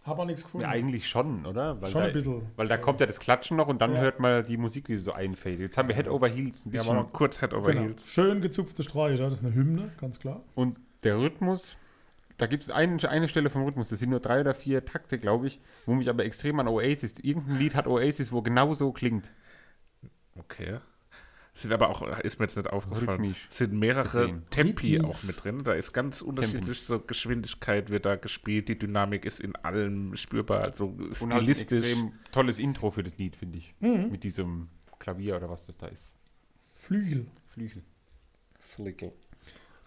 [0.04, 0.63] Hab auch nichts gefunden.
[0.63, 1.82] ja, eigentlich schon, oder?
[1.82, 2.41] Weil Schon da, ein bisschen.
[2.56, 4.00] Weil da kommt ja das Klatschen noch und dann Ja.
[4.02, 5.60] hört man die Musik, wie sie so einfädelt.
[5.62, 6.95] Jetzt haben wir Head Over Heels ein Ja, bisschen.
[6.95, 7.82] mal kurz Head over Genau.
[7.88, 8.08] Heels.
[8.08, 10.41] Schön gezupfte Streicher, das ist eine Hymne, ganz klar.
[10.56, 11.76] Und der Rhythmus,
[12.38, 15.17] da gibt es ein, eine Stelle vom Rhythmus, das sind nur drei oder vier Takte,
[15.19, 17.19] glaube ich, wo mich aber extrem an Oasis.
[17.19, 19.32] Irgendein Lied hat Oasis, wo genau so klingt.
[20.39, 20.78] Okay.
[21.58, 24.43] Sind aber auch, ist mir jetzt nicht aufgefallen, Rhythmisch sind mehrere gesehen.
[24.52, 25.15] Tempi Rhythmisch.
[25.15, 25.63] auch mit drin.
[25.63, 30.62] Da ist ganz unterschiedlich, so Geschwindigkeit wird da gespielt, die Dynamik ist in allem spürbar,
[30.62, 31.80] also Und ein stilistisch.
[31.84, 33.74] extrem tolles Intro für das Lied, finde ich.
[33.80, 34.12] Mhm.
[34.12, 36.13] Mit diesem Klavier oder was das da ist.
[36.76, 37.26] Flügel.
[37.48, 37.82] Flügel.
[38.60, 39.12] Flickel.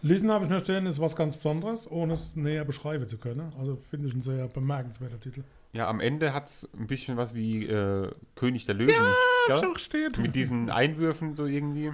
[0.01, 3.53] Listen habe ich nur stehen, ist was ganz Besonderes, ohne es näher beschreiben zu können.
[3.59, 5.43] Also finde ich ein sehr bemerkenswerter Titel.
[5.73, 8.93] Ja, am Ende hat es ein bisschen was wie äh, König der Löwen.
[8.93, 9.15] Ja,
[9.47, 9.59] gell?
[9.59, 10.17] schon steht.
[10.17, 11.93] Mit diesen Einwürfen so irgendwie.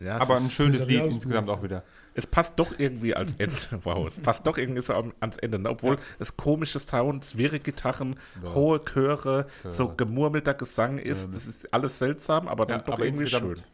[0.00, 1.84] Ja, Aber ein schönes Lied ja insgesamt auch wieder.
[2.14, 3.54] Es passt doch irgendwie als Ende.
[3.84, 5.58] Wow, es passt doch irgendwie so ans Ende.
[5.58, 5.70] Ne?
[5.70, 11.32] Obwohl es komische Sounds, wirre Gitarren, hohe Chöre, so gemurmelter Gesang ist.
[11.34, 13.42] Das ist alles seltsam, aber dann Ja, doch aber irgendwie schön.
[13.42, 13.68] insgesamt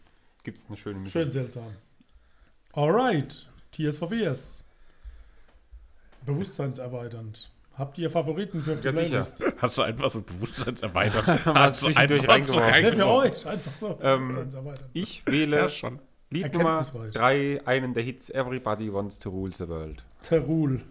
[0.45, 1.23] gibt es eine schöne Mischung.
[1.23, 1.67] Schön seltsam.
[2.73, 4.65] Alright, Tears for Fears.
[6.27, 7.51] Bewusstseinserweiternd.
[7.81, 9.55] Habt ihr Favoriten für die Ja, sicher.
[9.57, 11.27] Hast du einfach so bewusstseinserweitert.
[11.27, 12.99] Mal Hast du zwischendurch einfach so reingeworfen.
[12.99, 13.99] Ne, für euch, einfach so.
[14.03, 14.49] Ähm.
[14.93, 15.99] Ich wähle Ja, schon.
[16.29, 17.15] Lied Nummer Erkenntnisreich.
[17.15, 20.05] 3, einen der Hits Everybody Wants to Rule the World.
[20.23, 20.83] Terul.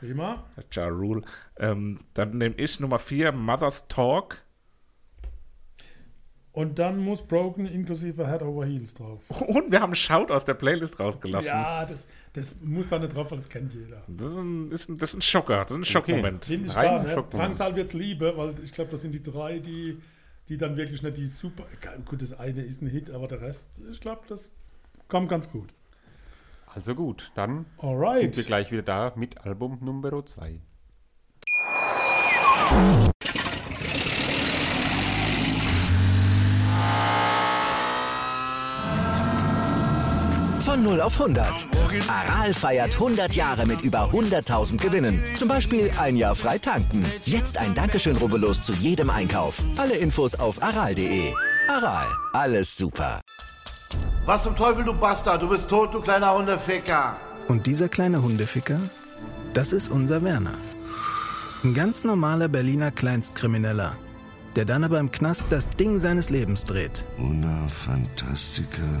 [0.00, 0.42] Prima.
[0.72, 1.20] Ja Rule.
[1.58, 4.42] Ähm, dann nehme ich Nummer 4, Mother's Talk.
[6.52, 9.22] Und dann muss Broken inklusive Head Over Heels drauf.
[9.40, 11.46] Und wir haben Shout aus der Playlist rausgelassen.
[11.46, 14.02] Ja, das, das muss da nicht drauf, weil das kennt jeder.
[14.06, 16.44] Das, ist ein, das ist ein Schocker, das ist ein Schockmoment.
[16.44, 17.24] Finde ich Rein klar, ne?
[17.30, 19.98] Drangsal wird's liebe, weil ich glaube, das sind die drei, die,
[20.50, 21.64] die dann wirklich nicht die super.
[22.04, 24.52] Gut, das eine ist ein Hit, aber der Rest, ich glaube, das
[25.08, 25.70] kommt ganz gut.
[26.66, 28.46] Also gut, dann sind wir Alright.
[28.46, 30.60] gleich wieder da mit Album Nummer 2.
[40.82, 41.68] Von 0 auf 100.
[42.08, 45.22] Aral feiert 100 Jahre mit über 100.000 Gewinnen.
[45.36, 47.06] Zum Beispiel ein Jahr frei tanken.
[47.24, 49.62] Jetzt ein Dankeschön, rubbellos zu jedem Einkauf.
[49.76, 51.32] Alle Infos auf aral.de.
[51.68, 53.20] Aral, alles super.
[54.26, 55.42] Was zum Teufel, du Bastard?
[55.42, 57.16] Du bist tot, du kleiner Hundeficker.
[57.46, 58.80] Und dieser kleine Hundeficker,
[59.52, 60.54] das ist unser Werner.
[61.62, 63.94] Ein ganz normaler Berliner Kleinstkrimineller,
[64.56, 67.04] der dann aber im Knast das Ding seines Lebens dreht.
[67.18, 69.00] Una Fantastica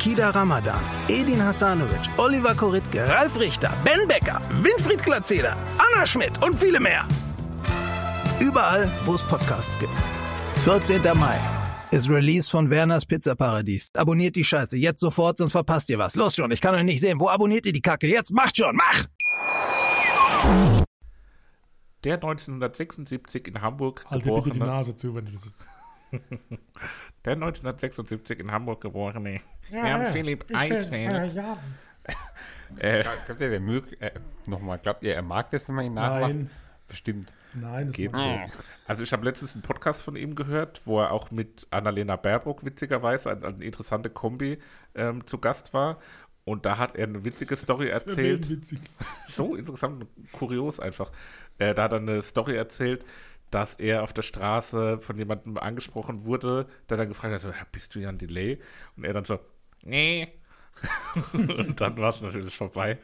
[0.00, 6.58] Kida Ramadan, Edin Hasanovic, Oliver Koritke, Ralf Richter, Ben Becker, Winfried Glatzeder, Anna Schmidt und
[6.58, 7.06] viele mehr.
[8.40, 9.92] Überall, wo es Podcasts gibt.
[10.64, 11.02] 14.
[11.18, 11.38] Mai
[11.90, 13.90] ist Release von Werners Pizzaparadies.
[13.92, 16.14] Abonniert die Scheiße jetzt sofort, sonst verpasst ihr was.
[16.16, 17.20] Los schon, ich kann euch nicht sehen.
[17.20, 18.06] Wo abonniert ihr die Kacke?
[18.06, 19.04] Jetzt macht schon, mach!
[22.04, 25.42] Der 1976 in Hamburg Halt dir bitte die geborene, Nase zu, wenn du das.
[27.24, 31.36] der 1976 in Hamburg geborene Jan Philipp Eichfeld.
[32.78, 34.12] Äh, Glaubt ihr, der mög, äh,
[34.46, 36.32] nochmal, glaubt ihr, er mag das, wenn man ihn nachmacht?
[36.32, 36.50] Nein,
[36.88, 37.32] Bestimmt.
[37.54, 38.40] nein, das Geht so.
[38.86, 42.64] Also ich habe letztens einen Podcast von ihm gehört, wo er auch mit Annalena Baerbock
[42.64, 44.58] witzigerweise, eine, eine interessante Kombi,
[44.96, 45.98] ähm, zu Gast war.
[46.44, 48.48] Und da hat er eine witzige Story erzählt.
[48.50, 48.80] witzig.
[49.28, 51.12] so interessant und kurios einfach.
[51.58, 53.04] Äh, da hat er eine Story erzählt,
[53.50, 57.66] dass er auf der Straße von jemandem angesprochen wurde, der dann gefragt hat, so, "Ja,
[57.72, 58.60] bist du Jan Delay?
[58.96, 59.38] Und er dann so,
[59.82, 60.28] nee.
[61.32, 62.98] und dann war es natürlich vorbei.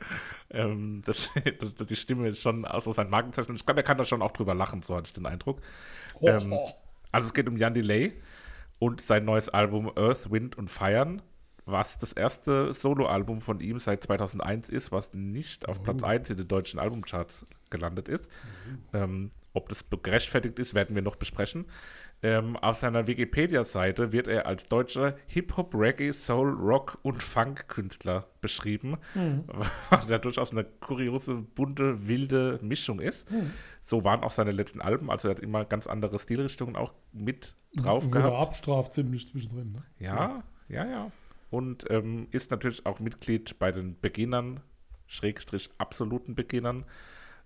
[0.51, 3.57] Ähm, das, das, die Stimme ist schon also sein Markenzeichen.
[3.57, 5.61] Ich glaube, er kann da schon auch drüber lachen, so hatte ich den Eindruck.
[6.23, 6.57] Ähm,
[7.13, 8.13] also es geht um Jan Delay
[8.79, 11.23] und sein neues Album Earth, Wind und Feiern,
[11.65, 16.37] was das erste Soloalbum von ihm seit 2001 ist, was nicht auf Platz 1 in
[16.37, 18.31] den deutschen Albumcharts gelandet ist.
[18.93, 21.67] Ähm, ob das gerechtfertigt ist, werden wir noch besprechen.
[22.23, 28.97] Ähm, auf seiner Wikipedia-Seite wird er als deutscher Hip-Hop, Reggae, Soul, Rock und Funk-Künstler beschrieben,
[29.91, 33.29] was ja durchaus eine kuriose, bunte, wilde Mischung ist.
[33.83, 37.55] So waren auch seine letzten Alben, also er hat immer ganz andere Stilrichtungen auch mit
[37.77, 38.37] drauf Wurde gehabt.
[38.49, 39.69] abstraft ziemlich zwischendrin.
[39.69, 39.83] Ne?
[39.99, 41.11] Ja, ja, ja.
[41.51, 44.61] Und ähm, ist natürlich auch Mitglied bei den Beginnern,
[45.07, 46.85] Schrägstrich absoluten Beginnern,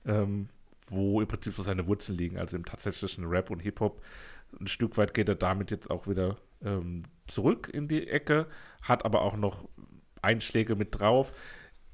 [0.06, 0.46] ähm,
[0.90, 4.02] wo im Prinzip so seine Wurzeln liegen, also im tatsächlichen Rap und Hip-Hop.
[4.58, 8.46] Ein Stück weit geht er damit jetzt auch wieder ähm, zurück in die Ecke,
[8.82, 9.68] hat aber auch noch
[10.22, 11.32] Einschläge mit drauf.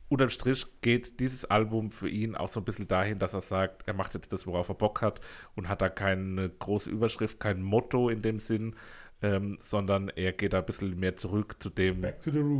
[0.08, 3.82] Unterm Strich geht dieses Album für ihn auch so ein bisschen dahin, dass er sagt,
[3.86, 5.20] er macht jetzt das, worauf er Bock hat
[5.56, 8.76] und hat da keine große Überschrift, kein Motto in dem Sinn,
[9.22, 12.02] ähm, sondern er geht da ein bisschen mehr zurück zu dem,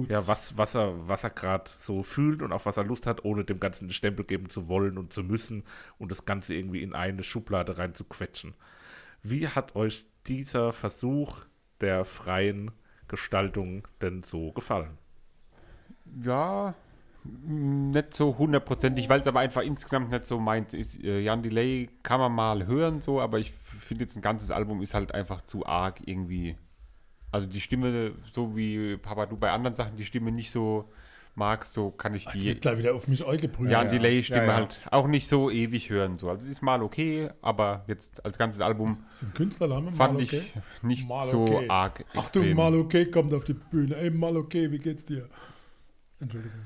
[0.08, 3.24] ja, was, was er, was er gerade so fühlt und auf was er Lust hat,
[3.24, 5.64] ohne dem Ganzen einen Stempel geben zu wollen und zu müssen
[5.98, 8.54] und das Ganze irgendwie in eine Schublade reinzuquetschen.
[9.22, 11.44] Wie hat euch dieser Versuch
[11.80, 12.70] der freien
[13.08, 14.98] Gestaltung denn so gefallen?
[16.22, 16.74] Ja,
[17.44, 21.02] nicht so hundertprozentig, weil es aber einfach insgesamt nicht so meint ist.
[21.02, 24.82] Äh, Jan Delay kann man mal hören, so, aber ich finde jetzt ein ganzes Album
[24.82, 26.56] ist halt einfach zu arg irgendwie.
[27.32, 30.88] Also die Stimme, so wie Papa du bei anderen Sachen, die Stimme nicht so
[31.36, 33.70] mag, so kann ich Jetzt die wird gleich wieder auf mich eingeprüft.
[33.70, 34.54] Jan Delay-Stimme Ja, ja.
[34.54, 36.18] halt auch nicht so ewig hören.
[36.18, 36.30] So.
[36.30, 39.92] Also es ist mal okay, aber jetzt als ganzes Album Das ist ein Künstlername.
[39.92, 40.42] fand mal ich okay.
[40.82, 41.68] nicht Mal so okay.
[41.68, 42.56] arg Achtung, extrem.
[42.56, 43.96] mal okay kommt auf die Bühne.
[43.96, 45.28] Ey, mal okay, wie geht's dir?
[46.20, 46.60] Entschuldigung.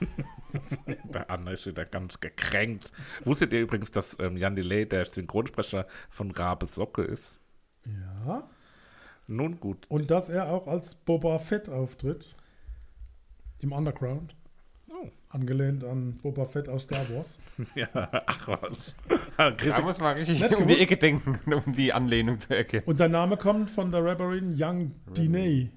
[1.12, 2.92] Der Anna ist wieder ganz gekränkt.
[3.24, 7.40] Wusstet ihr übrigens, dass ähm, Jan Delay der Synchronsprecher von Rabe Socke ist?
[7.84, 8.48] Ja.
[9.26, 9.86] Nun gut.
[9.88, 12.34] Und dass er auch als Boba Fett auftritt.
[13.58, 14.36] Im Underground.
[14.90, 15.08] Oh.
[15.30, 17.38] Angelehnt an Boba Fett aus Star Wars.
[17.74, 17.88] Ja,
[18.26, 18.94] ach was.
[19.36, 20.92] Da muss man richtig Nicht um die gewusst.
[20.92, 22.84] Ecke denken, um die Anlehnung zu erkennen.
[22.86, 25.70] Und sein Name kommt von der Rapperin Young Diney.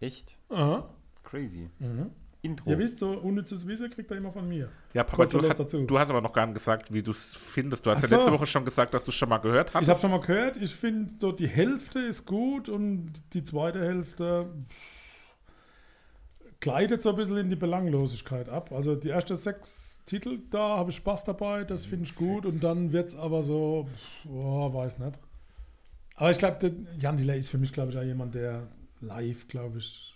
[0.00, 0.36] Echt?
[0.48, 0.88] Aha.
[1.22, 1.68] Crazy.
[1.78, 2.10] Mhm.
[2.46, 2.70] Intro.
[2.70, 4.70] Ihr wisst, so unnützes Wissen kriegt er immer von mir.
[4.94, 5.84] ja, Papa, du, dazu.
[5.84, 7.84] du hast aber noch gar nicht gesagt, wie du es findest.
[7.84, 8.16] Du hast Ach ja so.
[8.16, 9.82] letzte Woche schon gesagt, dass du es schon mal gehört hast.
[9.82, 13.80] Ich habe schon mal gehört, ich finde so die Hälfte ist gut und die zweite
[13.80, 14.48] Hälfte
[16.60, 18.72] gleitet so ein bisschen in die Belanglosigkeit ab.
[18.72, 22.62] Also die ersten sechs Titel, da habe ich Spaß dabei, das finde ich gut und
[22.62, 23.88] dann wird es aber so,
[24.28, 25.18] oh, weiß nicht.
[26.14, 28.68] Aber ich glaube, Jan Delay ist für mich, glaube ich, auch jemand, der
[29.00, 30.15] live, glaube ich,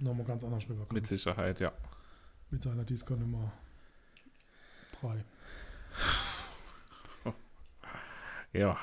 [0.00, 0.92] nochmal ganz anders rüberkommt.
[0.92, 1.72] Mit Sicherheit, ja.
[2.50, 3.52] Mit seiner Disco Nummer
[5.00, 5.24] 3.
[8.52, 8.76] Ja,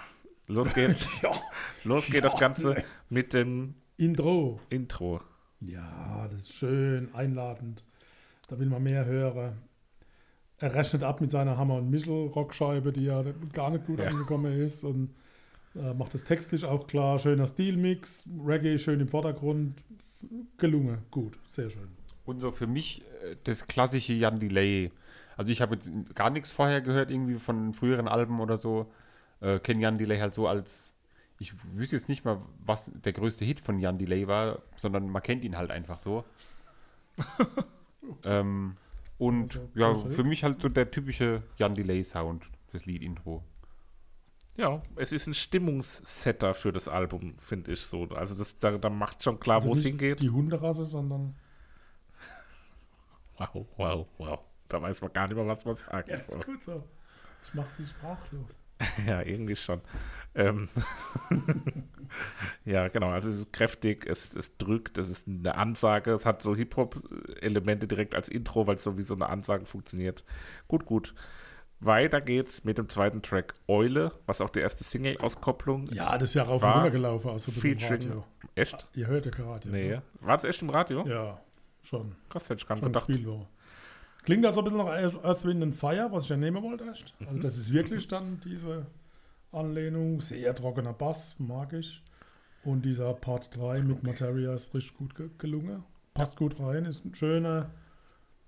[0.48, 1.10] los geht's.
[1.84, 4.60] Los geht das Ganze mit dem Intro.
[4.70, 5.22] Intro.
[5.60, 7.84] Ja, das ist schön, einladend.
[8.48, 9.58] Da will man mehr hören.
[10.60, 14.08] Er rechnet ab mit seiner Hammer- und Michel-Rockscheibe, die ja gar nicht gut Ja.
[14.08, 14.84] angekommen ist.
[14.86, 15.14] Und
[15.76, 17.20] äh, macht es textlich auch klar.
[17.20, 19.84] Schöner Stilmix, Reggae schön im Vordergrund.
[20.58, 21.90] Gelungen, gut, sehr schön.
[22.26, 24.92] Und so für mich äh, das klassische Jan Delay.
[25.38, 28.92] Also ich habe jetzt gar nichts vorher gehört, irgendwie von früheren Alben oder so.
[29.40, 30.94] Äh, Kenne Jan Delay halt so als,
[31.40, 35.22] ich wüsste jetzt nicht mal, was der größte Hit von Jan Delay war, sondern man
[35.22, 36.26] kennt ihn halt einfach so.
[38.24, 38.78] ähm,
[39.18, 43.44] und Also, ja, für mich halt so der typische Jan Delay Sound, das Lied-Intro.
[44.58, 48.06] Ja, es ist ein Stimmungssetter für das Album, finde ich so.
[48.10, 50.20] Also das, da, da macht schon klar, Also wo es nicht hingeht.
[50.20, 51.36] Die Hunderasse, sondern.
[53.38, 54.40] Wow, wow, wow.
[54.68, 56.84] Da weiß man gar nicht mehr, was man sagen Ja, das ist gut so.
[57.44, 58.58] Ich mache sie sprachlos.
[59.08, 59.82] Ja, irgendwie schon.
[60.36, 60.70] Ähm
[62.66, 63.10] ja, genau.
[63.10, 66.12] Also es ist kräftig, es, es drückt, es ist eine Ansage.
[66.12, 70.24] Es hat so Hip-Hop-Elemente direkt als Intro, weil es so wie so eine Ansage funktioniert.
[70.68, 71.14] Gut, gut.
[71.80, 75.90] Weiter geht's mit dem zweiten Track Eule, was auch die erste Single-Auskopplung.
[75.94, 78.10] Ja, das ist ja rauf und runter gelaufen, also Featuring.
[78.10, 78.26] Radio.
[78.56, 78.88] Echt?
[78.94, 79.72] Ihr hört ja Radio.
[79.72, 79.90] Nee.
[79.90, 80.02] ne?
[80.22, 81.06] War es echt im Radio?
[81.06, 81.40] Ja,
[81.84, 82.16] schon.
[82.30, 83.04] Krass, hätte ich gar nicht Schon gedacht.
[83.04, 83.48] Spielwoche.
[84.24, 86.84] Klingt das so ein bisschen nach Earth, Wind and Fire, was ich ja nehmen wollte.
[86.84, 87.28] Mhm.
[87.28, 88.88] Also das ist wirklich dann diese
[89.52, 90.20] Anlehnung.
[90.20, 92.04] Sehr trockener Bass, mag ich.
[92.64, 95.84] Und dieser Part 3 mit Materia ist richtig gut ge gelungen.
[96.14, 97.70] Passt gut rein, ist ein schöner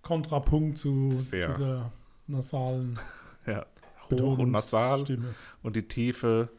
[0.02, 1.92] Kontrapunkt zu, zu der
[2.30, 3.00] nasalen
[3.46, 3.66] Ja.
[4.12, 5.00] Hoch und nasal.
[5.00, 5.36] Stimme.
[5.62, 6.50] Und die tiefe,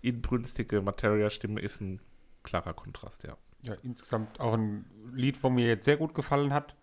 [0.00, 2.00] inbrünstige Materia-Stimme ist ein
[2.42, 3.36] klarer Kontrast, ja.
[3.62, 6.76] Ja, insgesamt auch ein Lied, wo mir jetzt sehr gut gefallen hat.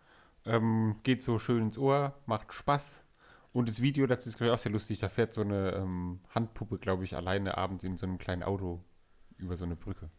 [0.45, 3.03] Ähm, geht so schön ins Ohr, macht Spaß.
[3.53, 4.99] Und das Video, das ist glaube ich auch sehr lustig.
[4.99, 8.83] Da fährt so eine ähm, Handpuppe, glaube ich, alleine abends in so einem kleinen Auto
[9.37, 10.09] über so eine Brücke.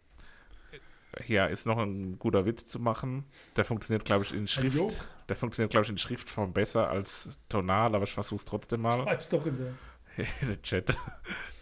[1.25, 3.25] Hier ist noch ein guter Witz zu machen.
[3.57, 4.49] Der funktioniert, glaube ich, in?
[4.49, 5.07] Schrift.
[5.29, 9.03] Der funktioniert, glaube ich, in Schriftform besser als tonal, aber ich versuche es trotzdem mal.
[9.03, 9.75] Schreib's doch in der.
[10.43, 10.97] in den Chat.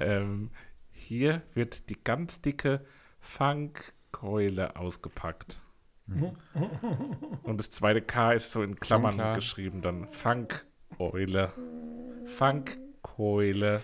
[0.01, 0.51] ähm,
[0.93, 2.85] hier wird die ganz dicke
[3.21, 5.61] Funkkeule ausgepackt.
[7.43, 9.35] Und das zweite K ist so in Klammern klar.
[9.35, 11.53] geschrieben, dann Funkeule.
[12.25, 13.83] Funkkeule.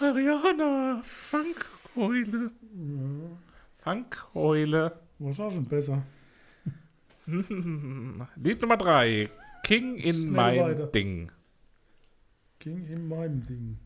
[0.00, 2.52] Ariana, Funkkeule.
[3.76, 5.00] Funkkeule.
[5.20, 6.02] Auch schon besser.
[7.26, 9.30] Lied Nummer drei.
[9.62, 10.86] King in Schnell mein weiter.
[10.88, 11.32] Ding.
[12.58, 13.78] Ging in meinem Ding.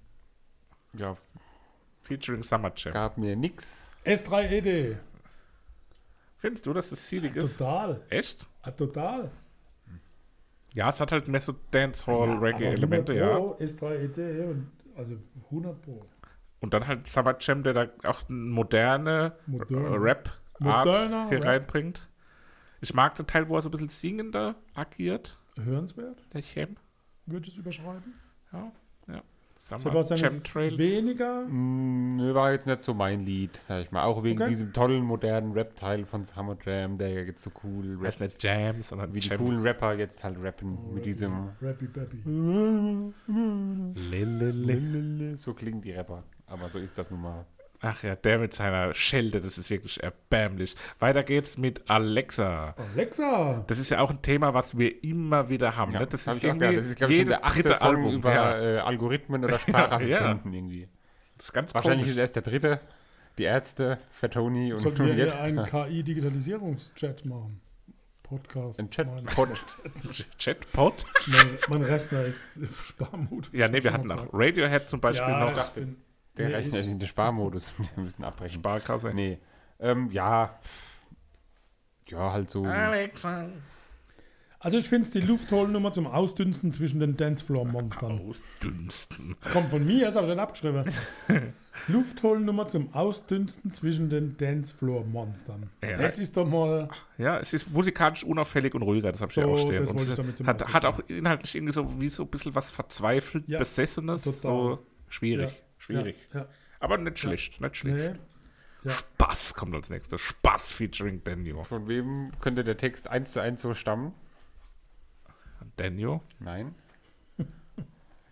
[0.94, 1.16] Ja,
[2.02, 2.92] Featuring Summer Jam.
[2.94, 3.84] gab mir nix.
[4.04, 4.96] S3ED.
[6.38, 7.58] Findest du, dass das zielig ist?
[7.58, 8.00] Total.
[8.08, 8.46] Echt?
[8.62, 9.30] Ah, total.
[10.74, 13.36] Ja, es hat halt mehr so Dancehall-Reggae-Elemente, ja.
[13.36, 16.04] Pro ist 3ED und also 100 Pro.
[16.60, 19.88] Und dann halt Summer Jam, der da auch eine moderne Moderne.
[19.88, 19.94] äh,
[20.60, 21.46] Rap-Art Moderner hier Rap.
[21.46, 22.08] reinbringt.
[22.80, 26.76] Ich mag den Teil, wo er so ein bisschen singender agiert, Hörenswert, der Chem.
[27.26, 28.14] würde ich es überschreiben.
[28.52, 28.72] Ja,
[29.08, 29.22] ja.
[29.60, 30.78] Summer Sebastian Jam ist Trails.
[30.78, 31.42] weniger.
[31.46, 34.04] Mm, war jetzt nicht so mein Lied, sag ich mal.
[34.04, 34.50] Auch wegen Okay.
[34.50, 38.20] diesem tollen modernen Rap-Teil von Summer Jam, der jetzt so cool rappt.
[38.20, 39.38] nicht Jam, sondern Wie die Jam.
[39.38, 42.22] coolen Rapper jetzt halt rappen mit diesem Rappy Bappy.
[44.10, 45.36] Lililil.
[45.36, 46.22] So klingen die Rapper.
[46.46, 47.44] Aber so ist das nun mal.
[47.80, 50.74] Ach ja, der mit seiner Schelde, das ist wirklich erbärmlich.
[50.98, 52.74] Weiter geht's mit Alexa.
[52.76, 53.64] Alexa!
[53.68, 55.92] Das ist ja auch ein Thema, was wir immer wieder haben.
[55.92, 56.06] Ja, ne?
[56.08, 56.74] Das hab ist irgendwie.
[56.74, 58.14] Das ist, glaube ich, der achte dritte Song Album.
[58.14, 58.60] über ja.
[58.60, 60.88] äh, Algorithmen oder Sprachassistenten irgendwie.
[61.36, 62.10] Das ist ganz Wahrscheinlich komisch.
[62.10, 62.80] ist erst der dritte.
[63.38, 67.60] Die Ärzte, Fatoni und, Sollten und wir hier jetzt einen KI-Digitalisierungschat machen?
[68.24, 68.80] Podcast.
[68.80, 69.06] ein Chat.
[69.06, 69.48] Mein, Pod.
[70.38, 71.04] Chatbot?
[71.28, 73.50] mein, mein Rechner ist im Sparmodus.
[73.52, 75.56] Ja, nee, wir hatten auch Radiohead zum Beispiel ja, noch.
[75.56, 75.96] ich bin,
[76.38, 77.74] Der nee, Rechner ist in den Sparmodus.
[77.96, 78.60] Wir müssen abbrechen.
[78.60, 79.12] Sparkasse.
[79.14, 79.38] Nee.
[79.80, 80.58] Ähm, ja.
[82.08, 82.64] Ja, halt so.
[82.64, 83.48] Alexa.
[84.60, 88.20] Also ich finde es die Luftholnummer zum Ausdünsten zwischen den Dancefloor-Monstern.
[88.28, 89.36] Ausdünsten.
[89.52, 90.84] Kommt von mir, das habe ich dann abgeschrieben.
[91.86, 95.70] Luftholnummer zum Ausdünsten zwischen den Dancefloor-Monstern.
[95.84, 95.96] Ja.
[95.98, 96.88] Das ist doch mal...
[97.18, 99.80] Ja, es ist musikalisch unauffällig und ruhiger, das habe ich ja So, auch stehen.
[99.82, 102.52] das Und ich damit zum hat, hat auch inhaltlich irgendwie so wie so ein bisschen
[102.56, 104.22] was verzweifelt, Ja, Besessenes.
[104.22, 104.40] total.
[104.40, 105.50] So schwierig.
[105.50, 105.56] Ja,
[105.88, 106.16] Schwierig.
[106.32, 106.48] Ja, ja.
[106.80, 108.20] Aber nicht schlecht, nicht schlecht.
[108.84, 108.90] Nee.
[108.92, 110.20] Spaß kommt als nächstes.
[110.20, 111.64] Spaß featuring Daniel.
[111.64, 114.12] Von wem könnte der Text eins zu eins so stammen?
[115.76, 116.20] Daniel?
[116.38, 116.74] Nein.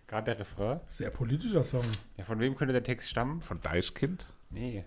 [0.07, 0.81] Gerade der Refrain.
[0.87, 1.85] Sehr politischer Song.
[2.17, 3.41] Ja, von wem könnte der Text stammen?
[3.43, 4.27] Von Deichkind?
[4.51, 4.85] Nee.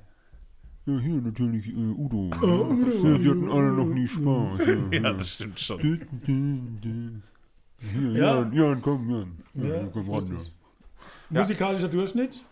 [0.86, 2.30] Ja, hier natürlich äh, Udo.
[2.34, 4.66] ja, sie hatten alle noch nie Spaß.
[4.66, 5.80] Ja, Ja, das stimmt schon.
[5.80, 7.22] Dü, dü.
[7.80, 8.36] Hier, Ja.
[8.40, 9.44] Jan, Jan, komm, Jan.
[9.56, 10.38] Ja, Ja, komm ran,
[11.30, 11.42] ja.
[11.42, 12.44] Musikalischer Durchschnitt.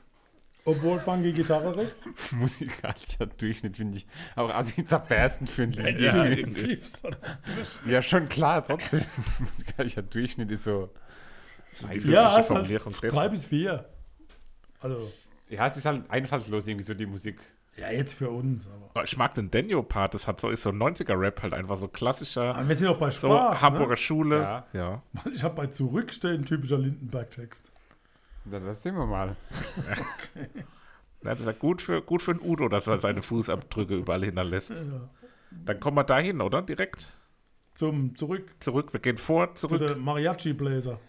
[0.67, 1.95] Obwohl funky Gitarre riff.
[2.33, 5.97] Musikalischer Durchschnitt finde ich auch assi zerberstend für ein Lied.
[5.99, 6.77] Ja, irgendwie.
[7.85, 9.01] Ja, schon klar, trotzdem.
[9.39, 10.89] Musikalischer Durchschnitt ist so.
[12.03, 13.15] Ja, halt Formulierung dessen.
[13.15, 13.85] drei bis vier.
[14.81, 15.09] Also,
[15.49, 17.39] Ja, es ist halt einfallslos irgendwie so die Musik.
[17.77, 18.67] ja, jetzt für uns.
[18.67, 21.87] Aber, Aber Ich mag den Daniel-Part, das hat so, ist so 90er-Rap halt einfach so
[21.87, 22.55] klassischer.
[22.55, 23.61] aber wir sind auch bei So Spaß.
[23.61, 23.97] Hamburger ne?
[23.97, 24.39] Schule.
[24.41, 24.65] Ja.
[24.73, 25.01] ja.
[25.33, 27.71] Ich habe bei Zurückstehen typischer Lindenberg-Text.
[28.49, 29.35] Na, das sehen wir mal.
[31.23, 34.71] Ja, das ist gut für, gut für den Udo, dass er seine Fußabdrücke überall hinterlässt.
[35.51, 36.61] Dann kommen wir dahin, oder?
[36.61, 37.11] Direkt
[37.73, 38.93] Zum Zurück zurück.
[38.93, 39.79] Wir gehen vor, zu zurück.
[39.81, 40.99] der Mariachi-Bläser.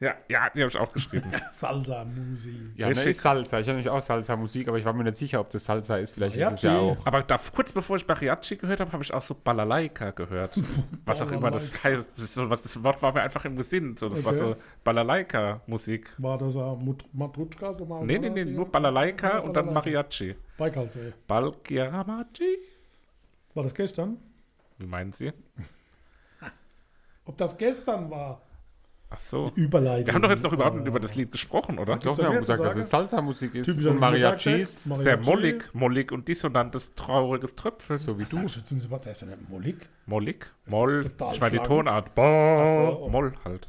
[0.00, 1.32] Ja, ja, die habe ich auch geschrieben.
[1.50, 2.54] Salsa-Musik.
[2.76, 3.08] Ja, ne, Richtig.
[3.10, 3.58] ist Salsa.
[3.58, 6.12] Ich habe nämlich auch Salsa-Musik, aber ich war mir nicht sicher, ob das Salsa ist.
[6.12, 6.66] Vielleicht ist es Mariachi.
[6.66, 7.04] ja auch.
[7.04, 10.52] Aber da, kurz bevor ich Mariachi gehört habe, habe ich auch so Balalaika gehört.
[11.04, 12.10] Was auch immer das heißt.
[12.16, 13.96] Das, ist so, was, das Wort war mir einfach im Sinn.
[13.98, 14.38] So, das war Okay.
[14.54, 16.10] so Balalaika-Musik.
[16.18, 19.72] War das auch man- Nee, nee, nee, nur Balalaika und dann.
[19.72, 20.36] Mariachi.
[20.58, 21.12] Baikalsee.
[21.26, 22.58] Balgiaramachi?
[23.54, 24.18] War das gestern?
[24.78, 25.32] Wie meinen Sie?
[27.24, 28.42] Ob das gestern war?
[29.10, 29.50] Ach so.
[29.54, 30.06] Überleitung.
[30.06, 31.96] Wir haben doch jetzt noch überhaupt nicht über das Lied gesprochen, oder?
[31.96, 33.66] Doch, wir haben gesagt, dass es Salsa-Musik ist.
[33.66, 35.02] Typischer und Mariachis, Lindenberg-Text.
[35.02, 35.30] Sehr Mariachi.
[35.30, 37.96] mollig, mollig und dissonantes, trauriges Tröpfel.
[37.98, 38.48] so wie Du, du.
[38.48, 39.88] schützen Sie was, der ist ja nicht mollig.
[40.04, 41.64] Mollig, Moll, ich meine die.
[41.64, 42.22] Tonart, Bo,
[43.02, 43.08] so.
[43.08, 43.68] Moll halt.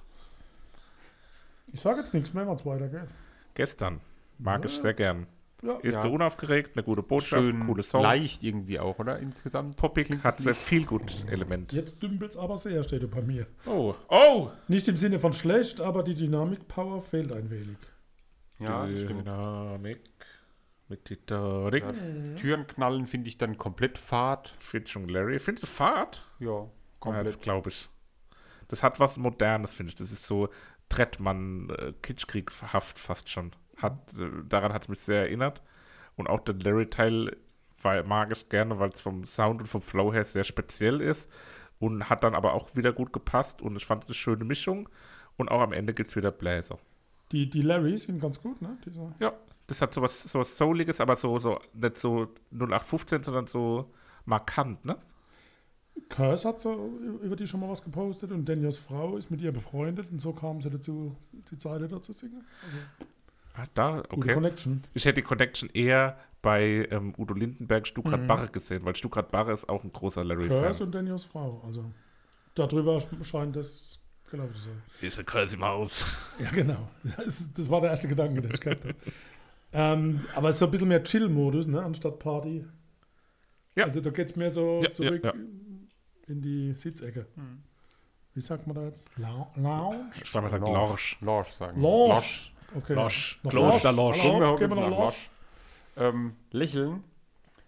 [1.71, 3.08] Ich sage jetzt nichts mehr, wenn es weitergeht.
[3.54, 4.02] Gestern,
[4.39, 5.25] mag ich sehr gern.
[5.62, 5.74] Ja.
[5.80, 6.02] Ist Ja.
[6.02, 8.04] so unaufgeregt, eine gute Botschaft, Schön coole Songs.
[8.04, 9.19] leicht irgendwie auch, oder?
[9.19, 9.76] Insgesamt.
[9.76, 11.74] Poppig, Klingt hat sehr viel gut Element.
[11.74, 13.45] Jetzt dümpelt's aber sehr, steht er bei mir.
[13.65, 14.50] Oh, oh!
[14.69, 17.78] Nicht im Sinne von schlecht, aber die Dynamik-Power fehlt ein wenig.
[18.60, 19.26] Ja, stimmt.
[19.28, 20.00] Dynamik
[20.88, 21.84] mit Titanic.
[21.84, 22.36] Ja.
[22.36, 24.54] Türen knallen finde ich dann komplett fad.
[24.60, 25.39] Fitchung Larry.
[25.39, 26.26] Findest du Fahrt?
[26.39, 26.67] Ja, Ja,
[27.00, 27.28] komplett.
[27.28, 27.89] das glaube ich.
[28.69, 29.95] Das hat was Modernes, finde ich.
[29.95, 30.50] Das ist so
[30.89, 33.52] Trettmann, äh, Kitschkrieghaft fast schon.
[33.82, 35.62] Hat, äh, daran hat es mich sehr erinnert.
[36.15, 37.36] Und auch der Larry-Teil
[37.84, 41.32] mag ich gerne, weil es vom Sound und vom Flow her sehr speziell ist.
[41.80, 43.62] Und hat dann aber auch wieder gut gepasst.
[43.62, 44.89] Und ich fand es eine schöne Mischung.
[45.38, 46.78] Und auch am Ende gibt es wieder Bläser.
[47.32, 48.78] Die, die Larrys sind ganz gut, ne?
[48.86, 49.34] Dieser Ja,
[49.68, 53.92] das hat sowas, sowas Souliges, aber so, so nicht so 0815, sondern so
[54.26, 54.98] markant, ne?
[56.08, 59.52] Curse hat so über die schon mal was gepostet und Daniels Frau ist mit ihr
[59.52, 61.15] befreundet und so kam sie dazu,
[61.52, 62.44] die Zeile da zu singen.
[63.63, 64.34] Ah, da, Gute okay.
[64.34, 64.82] Connection.
[64.93, 67.86] Ich hätte die Connection eher bei ähm, Udo Lindenberg, Mhm.
[67.86, 70.82] Stuckrad Barre gesehen, weil Stuckrad Barre ist auch ein großer Curse Larry-Fan.
[70.88, 71.62] und Daniels Frau.
[71.65, 71.86] Also
[72.56, 74.00] darüber scheint das
[74.32, 74.82] gelaufen zu sein.
[75.02, 76.15] Ist eine Curse Maus.
[76.39, 76.89] Ja, genau.
[77.17, 78.95] Das, das war der erste Gedanke, den ich hatte.
[79.74, 82.65] ähm, aber es ist so ein bisschen mehr Chill-Modus, ne, anstatt Party.
[83.76, 83.86] Ja.
[83.86, 85.39] Also da geht es mehr so Ja, zurück ja, ja.
[86.28, 87.26] in die Sitzecke.
[88.34, 89.08] Wie sagt man da jetzt?
[89.17, 90.12] La Lounge?
[90.24, 91.17] Ich sag mal, sagt Lorsch.
[91.22, 91.82] Lorsch sagen.
[91.82, 92.24] Lounge.
[92.75, 92.93] Okay.
[92.93, 93.39] Losch.
[93.47, 94.21] Kloster Losch.
[94.21, 95.29] Gehen wir noch nach Losch.
[95.97, 97.03] Ähm, lächeln,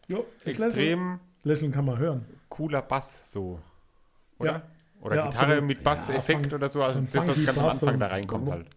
[0.07, 2.25] Jo, extrem Lächeln kann man hören.
[2.49, 3.59] cooler Bass so.
[4.39, 4.51] Oder?
[4.51, 4.61] Ja.
[5.01, 5.63] Oder Ja, Gitarre absolut.
[5.67, 6.83] mit Basseffekt Ja, oder so.
[6.83, 8.67] Also so das, was ganz am Anfang da reinkommt halt.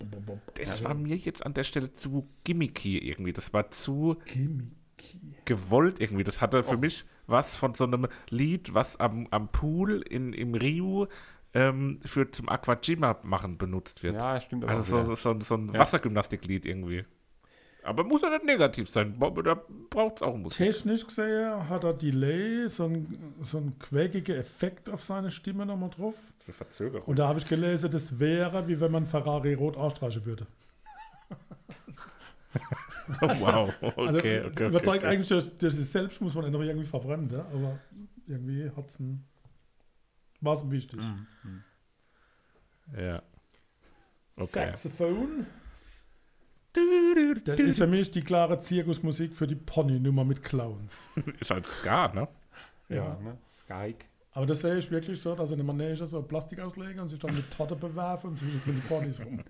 [0.55, 3.33] Das war mir jetzt an der Stelle zu gimmicky irgendwie.
[3.35, 5.35] Das war zu Gimmicky.
[5.45, 6.25] gewollt irgendwie.
[6.25, 6.63] Das hatte Oh.
[6.71, 11.07] für mich was von so einem Lied, was am, am Pool in, im Rio
[11.55, 14.17] ähm, für zum Aquajima machen benutzt wird.
[14.17, 15.81] Ja, stimmt aber also auch so, so, so ein Ja.
[15.81, 17.05] Wassergymnastiklied irgendwie.
[17.85, 19.15] Aber muss ja nicht negativ sein.
[19.21, 20.57] Da braucht es auch Musik.
[20.67, 25.91] Technisch gesehen hat er Delay, so ein, so ein quäkiger Effekt auf seine Stimme nochmal
[25.91, 26.33] drauf.
[26.47, 27.07] Eine Verzögerung.
[27.07, 30.47] Und da habe ich gelesen, das wäre, wie wenn man Ferrari rot ausstreichen würde.
[33.21, 33.71] wow.
[33.81, 34.67] Okay, Also okay, okay.
[34.69, 35.07] überzeugt okay.
[35.07, 37.41] eigentlich, dass das selbst muss man noch irgendwie verbrennen, ja?
[37.53, 37.79] aber
[38.27, 39.25] irgendwie hat es ein.
[40.45, 41.01] War es wichtig.
[42.97, 43.23] Ja.
[44.37, 44.47] Okay.
[44.47, 45.47] Saxophon.
[47.45, 51.09] Das ist für mich die klare Zirkusmusik für die Pony-Nummer mit Clowns.
[51.41, 52.29] Ist halt Ska, ne?
[52.89, 53.39] Ja, ne?
[53.55, 54.05] Skyke.
[54.33, 57.21] Aber das sehe ich wirklich so, dass in der Manege so Plastik auslegen und sich
[57.21, 59.41] dann mit Torte bewerfen und zwischen den Ponys rum.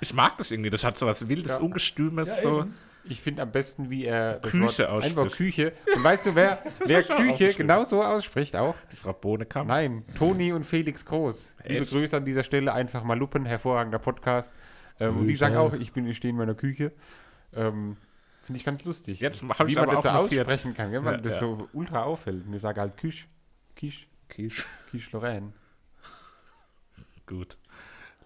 [0.00, 0.70] Ich mag das irgendwie.
[0.70, 1.58] Das hat so was Wildes, Ja.
[1.58, 2.28] Ungestümes.
[2.28, 2.60] Ja, so.
[2.62, 2.74] eben.
[3.10, 5.56] Ich finde am besten, wie er das Küche Wort, einfach ausspricht.
[5.56, 5.72] Küche.
[5.96, 7.56] Und weißt du, wer, wer Küche aufgeschrieben.
[7.56, 8.74] genau so ausspricht auch?
[8.92, 9.68] Die Frau Bohnekamp.
[9.68, 11.56] Nein, Toni und Felix Groß.
[11.64, 11.92] Liebe Echt?
[11.92, 14.54] Grüße an dieser Stelle, einfach mal Luppen, hervorragender Podcast.
[15.00, 16.92] Ähm, und die sagen auch, ich bin, ich stehe in meiner Küche.
[17.54, 17.96] Ähm,
[18.42, 19.20] Finde ich ganz lustig.
[19.20, 20.46] Jetzt Wie man das so notiert.
[20.48, 21.38] aussprechen kann, wenn man Ja, das ja.
[21.40, 22.46] so ultra auffällt.
[22.46, 23.26] Und ich sage halt Küche,
[23.76, 24.64] Kisch, Quiche.
[24.90, 25.52] Kisch Lorraine.
[27.26, 27.58] Gut.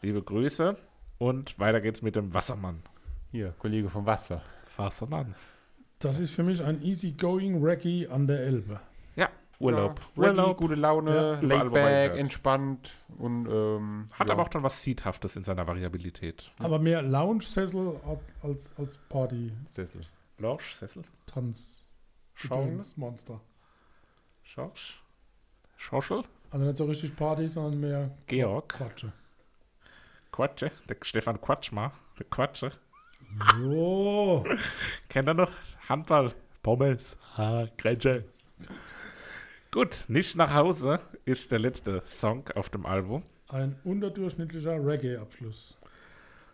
[0.01, 0.77] Liebe Grüße.
[1.19, 2.83] Und weiter geht's mit dem Wassermann.
[3.31, 4.43] Hier, Kollege vom Wasser.
[4.77, 5.35] Wassermann.
[5.99, 8.81] Das ist für mich ein easygoing Reggae an der Elbe.
[9.17, 9.29] Ja,
[9.61, 10.01] Urlaub.
[10.17, 10.57] Ja, Reggae, Urlaub.
[10.57, 12.19] gute Laune, Ja, überall, laid wo man back, hört.
[12.19, 14.35] entspannt und ähm, Hat ja.
[14.35, 16.51] aber auch dann was Seedhaftes in seiner Variabilität.
[16.59, 18.01] Aber mehr Lounge-Sessel
[18.43, 19.75] als, als Party-Tanz.
[19.77, 20.01] Sessel.
[20.39, 21.05] Blanche, Sessel,
[22.35, 22.85] Schauen.
[22.97, 23.41] Monster.
[24.43, 25.01] Schorsch,
[25.77, 29.13] Schorschel, Also nicht so richtig Party, sondern mehr Georg, Quatsche.
[30.33, 32.73] Quatsche, der Stefan Quatschma, der Quatsche.
[33.67, 34.45] Oh,
[35.09, 35.51] Kennt er noch?
[35.89, 38.25] Handball, Pommes, ha, Grätsche.
[39.71, 43.23] Gut, nicht nach Hause ist der letzte Song auf dem Album.
[43.49, 45.77] ein unterdurchschnittlicher Reggae-Abschluss.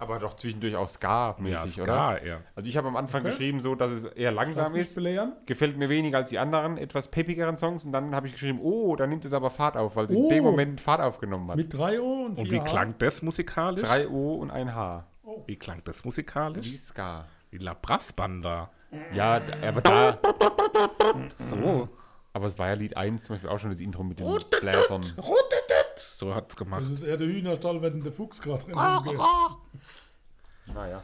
[0.01, 1.93] Aber doch zwischendurch auch Ska-mäßig, ja, oder?
[2.19, 2.41] Ska, ja.
[2.55, 3.31] Also ich habe am Anfang Okay.
[3.31, 4.95] geschrieben, so, dass es eher langsam ist.
[4.95, 5.33] belehren.
[5.47, 7.85] Gefällt mir weniger als die anderen, etwas peppigeren Songs.
[7.85, 10.23] Und dann habe ich geschrieben, oh, da nimmt es aber Fahrt auf, weil sie Oh.
[10.25, 11.57] in dem Moment Fahrt aufgenommen hat.
[11.57, 12.65] Mit 3 O und 4 Und wie H.
[12.65, 13.85] klang das musikalisch?
[13.89, 15.05] 3 O und ein H.
[15.47, 16.67] Wie klang das musikalisch?
[16.67, 17.27] Wie Ska.
[17.51, 18.71] Wie La Brassbanda.
[19.15, 20.19] Ja, aber da.
[21.39, 21.89] So,
[22.33, 24.27] Aber es war ja Lied 1 zum Beispiel auch schon das Intro mit den
[24.61, 25.05] Bläsern.
[25.97, 26.81] so hat's gemacht.
[26.83, 29.21] Das ist eher der Hühnerstall, wenn der Fuchs gerade drin Ah, rumgeht.
[30.75, 31.03] Naja.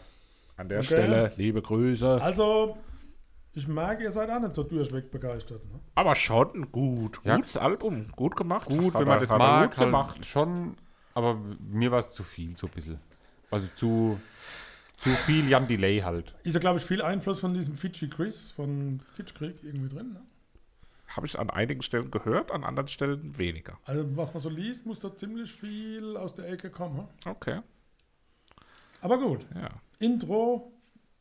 [0.56, 0.86] An der Okay.
[0.86, 2.22] Stelle, liebe Grüße.
[2.22, 2.76] Also,
[3.54, 5.64] ich merke, ihr seid auch nicht so durchweg begeistert.
[5.72, 5.80] Ne?
[5.94, 7.20] Aber schon gut.
[7.24, 7.36] Ja.
[7.36, 8.08] Gutes Album.
[8.14, 8.68] Gut gemacht.
[8.68, 10.26] Gut, Hat wenn man er- das hat mag, Gut halt gemacht.
[10.26, 10.76] schon.
[11.14, 13.00] Aber mir war es zu viel, so ein bisschen.
[13.50, 14.20] Also zu,
[14.98, 16.34] zu viel Jan Delay halt.
[16.42, 20.12] Ist ja, glaube ich, viel Einfluss von diesem Fidschi Chris von Kitschkrieg irgendwie drin.
[20.14, 20.22] Ne?
[21.08, 23.78] Habe ich an einigen Stellen gehört, an anderen Stellen weniger.
[23.84, 26.96] Also, was man so liest, muss da ziemlich viel aus der Ecke kommen.
[26.96, 27.08] ne?
[27.26, 27.60] Okay.
[29.00, 29.70] Aber gut, Ja.
[30.00, 30.72] Intro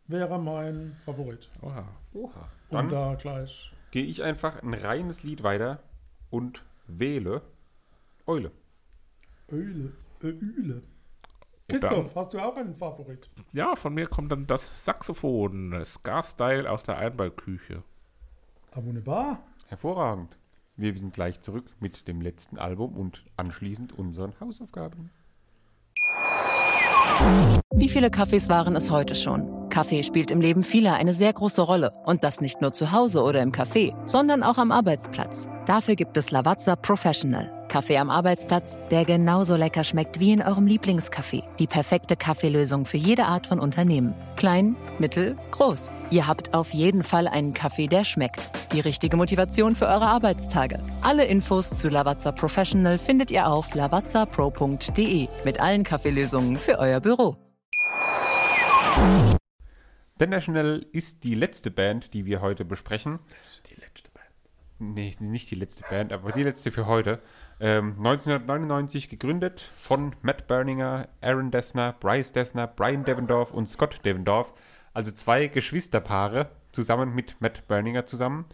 [0.07, 1.49] wäre mein Favorit.
[1.61, 1.87] Oha.
[2.13, 2.49] Oha.
[2.69, 3.71] Und Dann da gleich.
[3.91, 5.83] gehe ich einfach ein reines Lied weiter
[6.31, 7.41] und wähle
[8.25, 8.51] Eule.
[9.51, 9.91] Öle.
[10.23, 10.81] Öle.
[11.79, 13.29] Christoph, hast du auch einen Favorit?
[13.51, 17.83] Ja, von mir kommt dann das Saxophon, Ska-Style aus der Einballküche.
[18.71, 19.39] Ah, wunderbar.
[19.67, 20.37] Hervorragend.
[20.75, 25.11] Wir sind gleich zurück mit dem letzten Album und anschließend unseren Hausaufgaben.
[27.75, 29.69] Wie viele Kaffees waren es heute schon?
[29.69, 31.91] Kaffee spielt im Leben vieler eine sehr große Rolle.
[32.05, 35.47] Und das nicht nur zu Hause oder im Café, sondern auch am Arbeitsplatz.
[35.65, 37.62] Dafür gibt es Lavazza Professional.
[37.73, 41.41] Kaffee am Arbeitsplatz, der genauso lecker schmeckt wie in eurem Lieblingscafé.
[41.57, 44.13] Die perfekte Kaffeelösung für jede Art von Unternehmen.
[44.35, 45.89] Klein, mittel, groß.
[46.11, 48.39] Ihr habt auf jeden Fall einen Kaffee, der schmeckt.
[48.73, 50.77] Die richtige Motivation für eure Arbeitstage.
[51.01, 57.37] Alle Infos zu Lavazza Professional findet ihr auf lavazza.pro.de mit allen Kaffeelösungen für euer Büro.
[60.19, 63.17] The National ist die letzte Band, die wir heute besprechen.
[63.41, 64.95] Das ist die letzte Band.
[64.95, 67.19] Nee, nicht die letzte Band, aber die letzte für heute.
[67.65, 74.53] Ähm, 1999 gegründet von Matt Berninger, Aaron Dessner, Bryce Dessner, Brian Devendorf und Scott Devendorf.
[74.93, 78.45] Also zwei Geschwisterpaare zusammen mit Matt Berninger zusammen.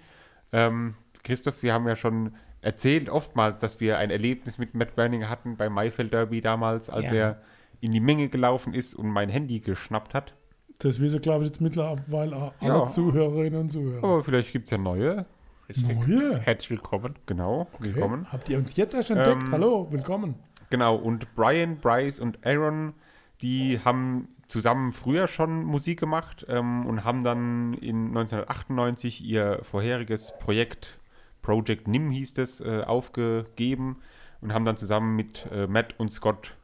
[0.51, 0.93] Ähm,
[1.23, 5.57] Christoph, wir haben ja schon erzählt oftmals, dass wir ein Erlebnis mit Matt Berninger hatten
[5.57, 7.17] beim Maifeld Derby damals, als Ja.
[7.17, 7.41] er
[7.81, 10.35] in die Menge gelaufen ist und mein Handy geschnappt hat.
[10.77, 12.85] Das wissen, glaube ich, jetzt mittlerweile alle Ja.
[12.87, 14.03] Zuhörerinnen und Zuhörer.
[14.03, 15.25] Aber vielleicht gibt es ja neue.
[15.69, 15.87] Richtig.
[15.87, 16.39] Neue?
[16.39, 17.13] Herzlich willkommen.
[17.27, 18.31] Genau, willkommen.
[18.31, 19.43] Habt ihr uns jetzt erst entdeckt?
[19.43, 20.33] Ähm, Hallo, willkommen.
[20.71, 22.95] Genau, und Brian, Bryce und Aaron,
[23.43, 30.33] die haben zusammen früher schon Musik gemacht ähm, und haben dann in 1998 ihr vorheriges
[30.39, 30.99] Projekt,
[31.43, 33.97] Project NIM hieß es, äh, aufgegeben
[34.41, 36.57] und haben dann zusammen mit äh, Matt und Scott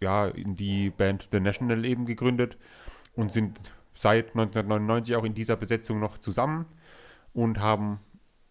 [0.00, 2.56] ja, in die Band The National eben gegründet
[3.14, 3.58] und sind
[3.94, 6.64] seit 1999 auch in dieser Besetzung noch zusammen
[7.34, 8.00] und haben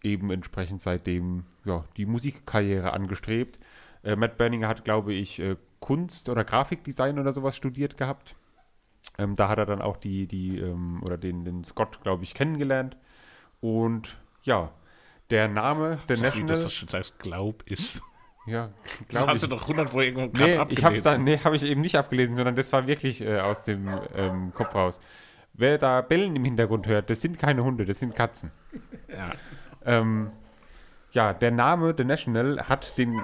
[0.02, 3.58] eben entsprechend seitdem ja, die Musikkarriere angestrebt.
[4.02, 8.36] Äh, Matt Berninger hat, glaube ich, äh, Kunst oder Grafikdesign oder sowas studiert gehabt.
[9.18, 12.34] Ähm, da hat er dann auch die, die ähm, oder den, den Scott, glaube ich,
[12.34, 12.96] kennengelernt.
[13.60, 14.70] Und ja,
[15.30, 16.62] der Name, der Wie National.
[16.62, 18.02] das schon heißt, glaub ist.
[18.44, 19.40] Ja, Glaube glaube Hast ich.
[19.42, 21.24] du doch 100 vor irgendwo Nee, gerade ich hab's da, abgelesen.
[21.24, 24.74] nee, habe ich eben nicht abgelesen, sondern das war wirklich äh, aus dem ähm, Kopf
[24.74, 25.00] raus.
[25.52, 28.50] Wer da Bellen im Hintergrund hört, das sind keine Hunde, das sind Katzen.
[29.08, 29.30] Ja.
[29.86, 30.30] Ähm,
[31.12, 33.20] ja, der Name The National hat den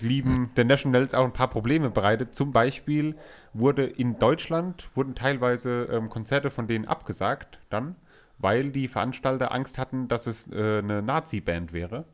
[0.00, 2.34] lieben The Nationals auch ein paar Probleme bereitet.
[2.34, 3.16] Zum Beispiel
[3.52, 7.96] wurde in Deutschland wurden teilweise ähm, Konzerte von denen abgesagt, dann,
[8.38, 12.04] weil die Veranstalter Angst hatten, dass es äh, eine Nazi-Band wäre.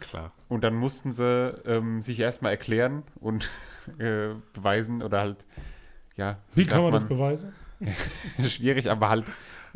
[0.00, 0.32] Klar.
[0.48, 3.50] Und dann mussten sie ähm, sich erstmal erklären und
[3.98, 5.44] äh, beweisen oder halt,
[6.16, 6.38] ja.
[6.54, 7.52] Wie kann man das beweisen?
[8.48, 9.24] schwierig, aber halt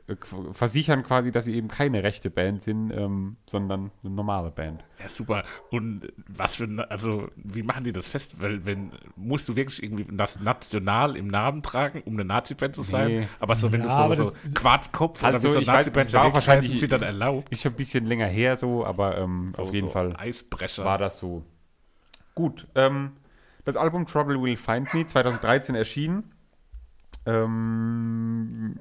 [0.08, 0.16] äh,
[0.52, 4.82] versichern quasi, dass sie eben keine rechte Band sind, ähm, sondern eine normale Band.
[4.98, 5.44] Ja, super.
[5.70, 8.40] Und was für, ein- also, wie machen die das fest?
[8.40, 12.82] Weil, wenn, musst du wirklich irgendwie das National im Namen tragen, um eine Nazi-Band zu
[12.82, 13.08] sein?
[13.08, 13.28] Nee.
[13.38, 16.24] Aber so, wenn Ja, du so, so ist- Quarzkopf Also, oder so Nazi-Band das war
[16.24, 17.52] auch wahrscheinlich- sie dann erlaubt.
[17.52, 20.84] Ist schon ein bisschen länger her so, aber ähm, So, auf jeden so Fall Eisbrecher.
[20.84, 21.44] war das so.
[22.34, 23.12] Gut, ähm,
[23.64, 26.31] das Album Trouble Will Find Me 2013 erschienen.
[27.26, 28.78] Ähm,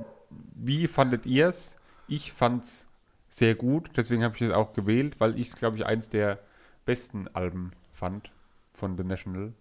[0.56, 1.76] wie fandet ihr es?
[2.08, 2.86] Ich fand's
[3.30, 6.39] sehr gut, deswegen habe ich es auch gewählt, weil ich es, glaube ich, eins der
[6.86, 8.32] besten Alben fand
[8.74, 9.54] von The National.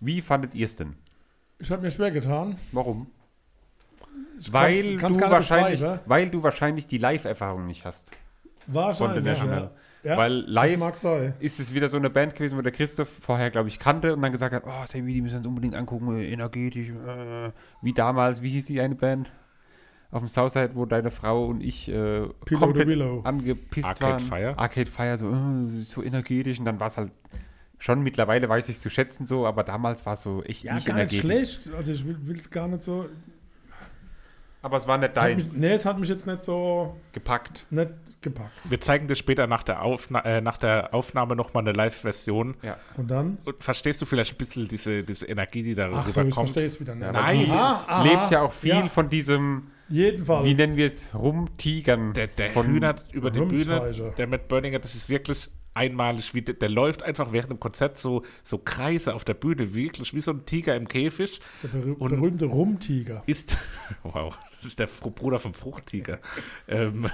[0.00, 0.96] Wie fandet ihr es denn?
[1.58, 2.56] Ich habe mir schwer getan.
[2.72, 3.08] Warum?
[4.38, 8.10] Ich Weil kann's- kann's du, wahrscheinlich, weil du wahrscheinlich die Live-Erfahrung nicht hast.
[8.66, 9.14] Wahrscheinlich.
[9.16, 9.62] Von The National.
[9.64, 9.66] Ja.
[9.66, 9.70] Ja,
[10.04, 11.34] Weil das live mag sein.
[11.40, 14.22] ist es wieder so eine Band gewesen, wo der Christoph vorher, glaube ich, kannte und
[14.22, 17.50] dann gesagt hat, oh, Sammy, die müssen wir uns unbedingt angucken, äh, energetisch, äh,
[17.82, 19.32] wie damals, wie hieß die eine Band?
[20.12, 24.20] Auf dem Southside, wo deine Frau und ich äh, Pillow komplett angepisst Arcade waren.
[24.20, 24.58] Fire?
[24.58, 27.12] Arcade Fire, so, äh, so energetisch und dann war es halt
[27.78, 30.74] schon mittlerweile weiß ich es zu schätzen so, aber damals war es so echt Ja,
[30.74, 31.54] nicht gar nicht energetisch.
[31.54, 31.74] schlecht.
[31.76, 33.06] Also ich will es gar nicht so.
[34.62, 35.56] Aber es war nicht mich, deins.
[35.56, 37.64] nee, es hat mich jetzt nicht so Gepackt.
[37.70, 37.90] nicht
[38.20, 38.50] gepackt.
[38.68, 42.56] Wir zeigen dir später nach der, Aufna äh, nach der Aufnahme nochmal eine Live-Version.
[42.62, 42.76] Ja.
[42.98, 43.38] Und dann?
[43.46, 46.48] Und verstehst du vielleicht ein bisschen diese, diese Energie, die da Ach so, ich rüberkommt?
[46.50, 47.04] verstehe es wieder nicht.
[47.06, 50.44] Ja, Nein, Aha, aha, Lebt ja auch viel ja, von diesem, Jedenfalls.
[50.44, 52.12] wie nennen wir es, Rumtigern.
[52.12, 56.34] der, der von, Hühner über die Bühne, der Matt Berninger, das ist wirklich einmalig.
[56.34, 60.12] Wie der, der läuft einfach während dem Konzert so, so Kreise auf der Bühne, wirklich
[60.14, 61.40] wie so ein Tiger im Käfig.
[61.62, 63.22] Der berüh Und- berühmte Rumtiger.
[63.26, 63.56] Ist,
[64.02, 66.18] wow, ist der Bruder vom Fruchttiger.
[66.68, 67.10] ähm,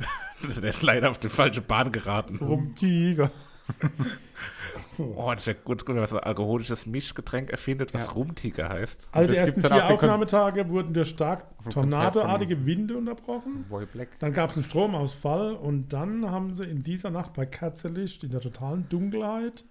[0.60, 2.36] der ist leider auf die falsche Bahn geraten.
[2.36, 3.30] Rumtiger.
[4.98, 9.08] Oh, das ist ja gut, wenn man so ein alkoholisches Mischgetränk erfindet, was Rumtiger heißt.
[9.12, 13.66] Also die ersten vier Aufnahmetage wurden durch stark tornadoartige Winde unterbrochen.
[14.18, 18.30] Dann gab es einen Stromausfall und dann haben sie in dieser Nacht bei Kerzenlicht in
[18.30, 19.64] der totalen Dunkelheit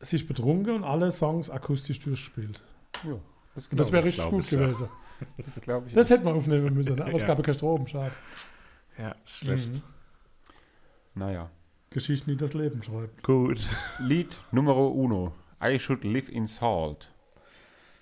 [0.00, 2.62] sich betrunken und alle Songs akustisch durchspielt.
[3.04, 3.18] Ja,
[3.54, 4.18] das, das wäre ich.
[4.18, 4.60] richtig gut ich, ja.
[4.60, 4.88] gewesen.
[5.44, 5.94] Das glaube ich.
[5.94, 7.02] Das hätte man aufnehmen müssen, ne?
[7.04, 7.28] aber es Ja.
[7.28, 8.12] gab ja keinen Strom, schade.
[8.98, 9.72] Ja, schlecht.
[9.72, 9.82] Mhm.
[11.14, 11.50] naja.
[11.90, 13.22] Geschichten, die das Leben schreibt.
[13.24, 13.68] Gut.
[13.98, 15.32] Lied Numero uno.
[15.62, 17.10] I should live in salt.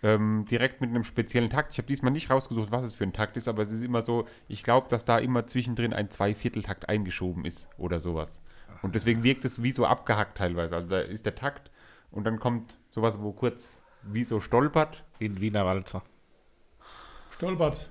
[0.02, 1.72] Ähm, direkt mit einem speziellen Takt.
[1.72, 4.04] Ich habe diesmal nicht rausgesucht, was es für ein Takt ist, aber es ist immer
[4.04, 8.42] so, ich glaube, dass da immer zwischendrin ein Zweivierteltakt eingeschoben ist oder sowas.
[8.82, 10.76] Und deswegen wirkt es wie so abgehackt teilweise.
[10.76, 11.70] Also da ist der Takt
[12.10, 15.02] und dann kommt sowas, wo kurz wie so stolpert.
[15.18, 16.02] In Wiener Walzer.
[17.38, 17.88] Stolpert.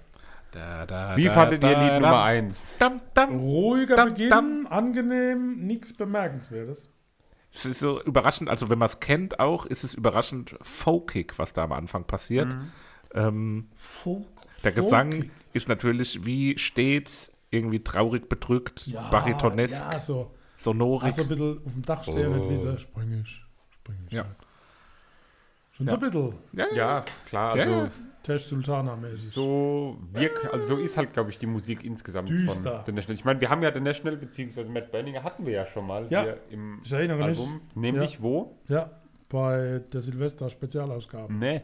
[0.52, 2.68] Da, da, Wie da, fandet ihr Lied da, Nummer 1?
[2.80, 3.38] Dam, dam.
[3.38, 4.68] Ruhiger Dam, Beginn, dam.
[4.70, 6.91] angenehm, nichts Bemerkenswertes.
[7.54, 11.54] Es ist so überraschend, also wenn man es kennt auch, ist es überraschend folkig, was
[11.54, 12.56] da am Anfang passiert.
[13.14, 13.70] Ähm,
[14.64, 15.32] der Gesang Folkig.
[15.54, 20.32] ist natürlich wie stets irgendwie traurig bedrückt, Ja, baritonesk, Ja, so.
[20.58, 21.06] sonorig.
[21.06, 22.41] Also ein bisschen auf dem Dach stehen Oh.
[22.43, 23.48] und wie so springisch.
[23.72, 24.24] springisch Ja.
[24.26, 24.36] halt.
[25.72, 26.34] Schon so ein bisschen
[26.76, 27.91] Ja, klar, also Ja.
[28.28, 29.30] Tesh Sultana-mäßig.
[29.32, 32.76] so wirk, also so ist halt, glaube ich, die Musik insgesamt Düster.
[32.78, 33.16] von The National.
[33.16, 36.08] Ich meine, wir haben ja The National, beziehungsweise Matt Berninger hatten wir ja schon mal
[36.10, 36.24] Ja.
[36.24, 37.40] hier im Ich erinnere mich.
[37.40, 37.62] Album.
[37.76, 38.58] Nämlich wo?
[38.68, 38.92] Ja,
[39.30, 41.34] bei der Silvester-Spezialausgabe.
[41.34, 41.64] Ne,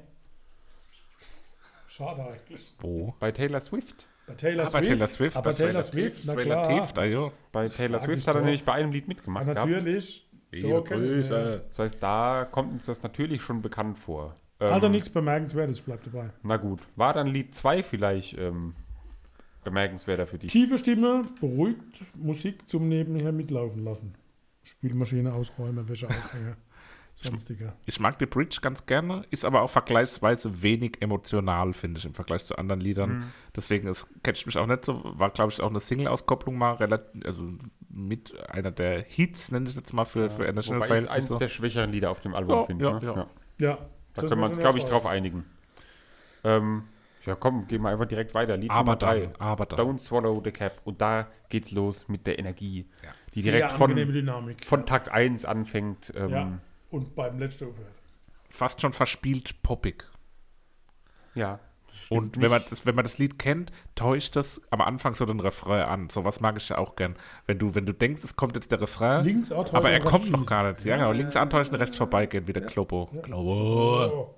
[1.87, 2.73] Schade eigentlich.
[2.79, 3.13] Wo?
[3.19, 4.07] bei Taylor Swift.
[4.25, 4.87] Bei Taylor Ah, bei Swift.
[4.89, 6.93] Taylor Swift, Aber das Taylor relativ- Swift, na relativ, klar.
[6.93, 7.31] da, ja.
[7.51, 8.45] Bei Taylor Frag Swift mich hat er doch.
[8.45, 9.69] nämlich bei einem Lied Ja, mitgemacht gehabt.
[9.69, 10.29] natürlich.
[10.51, 11.11] Liebe Da kenn ich mich.
[11.27, 11.63] Grüße.
[11.67, 14.35] Das heißt, da kommt uns das natürlich schon bekannt vor.
[14.59, 16.29] Ähm, Also nichts Bemerkenswertes, ich bleib dabei.
[16.43, 16.81] Na gut.
[16.95, 18.75] War dann Lied 2 vielleicht ähm,
[19.63, 20.51] bemerkenswerter für dich?
[20.51, 24.13] Tiefe Stimme, beruhigt, Musik zum Nebenher mitlaufen lassen.
[24.63, 26.55] Spülmaschine ausräumen, Wäsche aufhängen.
[27.15, 27.73] sonstiger.
[27.85, 32.13] Ich mag die Bridge ganz gerne, ist aber auch vergleichsweise wenig emotional, finde ich, im
[32.15, 33.09] Vergleich zu anderen Liedern.
[33.11, 33.23] Mhm.
[33.55, 37.23] Deswegen, es catcht mich auch nicht so, war, glaube ich, auch eine Single-Auskopplung mal, relativ,
[37.25, 37.43] also
[37.89, 41.07] mit einer der Hits, nenne ich es jetzt mal für, für International Wobei ich es
[41.07, 41.37] eines Verhältnisse.
[41.37, 42.85] der schwächeren Lieder auf dem Album Ja, finde.
[42.85, 43.05] ja, ne?
[43.59, 43.67] ja.
[43.67, 43.77] Ja.
[44.13, 45.45] Da können wir uns, glaube ich, drauf einigen.
[46.43, 46.83] Ähm,
[47.25, 48.57] ja, komm, gehen wir einfach direkt weiter.
[48.57, 49.19] Lied Aber Nummer drei.
[49.27, 49.79] dann, aber dann.
[49.79, 50.81] Don't Swallow the Cap.
[50.83, 52.89] Und da geht's los mit der Energie,
[53.33, 54.65] die Sehr direkt von, Dynamik.
[54.65, 56.11] von Takt 1 anfängt.
[56.15, 56.37] Ähm, ja.
[56.37, 56.59] ja.
[56.91, 57.93] Und beim letzten aufhört.
[58.49, 60.05] Fast schon verspielt poppig.
[61.33, 61.59] ja.
[62.09, 65.39] Und wenn man, das, wenn man das Lied kennt, täuscht das am Anfang so den
[65.39, 66.09] Refrain an.
[66.09, 67.15] So was mag ich ja auch gern.
[67.45, 70.29] Wenn du, wenn du denkst, es kommt jetzt der Refrain, Links antäuschen, aber er kommt
[70.31, 70.85] noch gar nicht.
[70.85, 71.11] Ja, genau.
[71.11, 73.09] Links antäuschen, rechts vorbeigehen, wie der Klobo.
[73.23, 74.35] Klobo.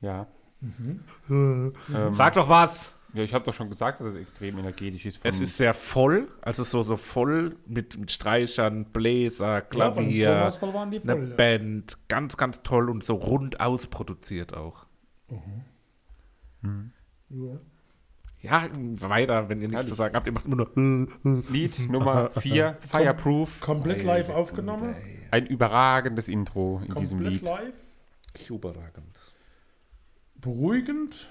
[0.00, 0.26] Ja.
[0.60, 1.04] Mhm.
[1.28, 2.94] Ähm, Sag doch was!
[3.12, 5.24] ja, ich habe doch schon gesagt, dass es extrem energetisch ist.
[5.24, 10.50] Es ist sehr voll, also so, so voll mit, mit Streichern, Bläser, Ja, Klavier,
[10.90, 11.36] die eine ja.
[11.36, 11.98] Band.
[12.08, 14.86] Ganz, ganz toll und so rund ausproduziert auch.
[17.30, 17.58] Ja.
[18.42, 20.26] Ja, weiter, wenn ihr nichts zu sagen habt.
[20.26, 21.42] Ihr macht immer nur.
[21.50, 23.60] Lied Nummer 4, Fireproof.
[23.60, 24.94] Komplett live aufgenommen.
[25.30, 27.42] Ein überragendes Intro in diesem Komplett Lied.
[27.42, 27.74] live.
[28.48, 29.18] Überragend.
[30.36, 31.28] Beruhigend.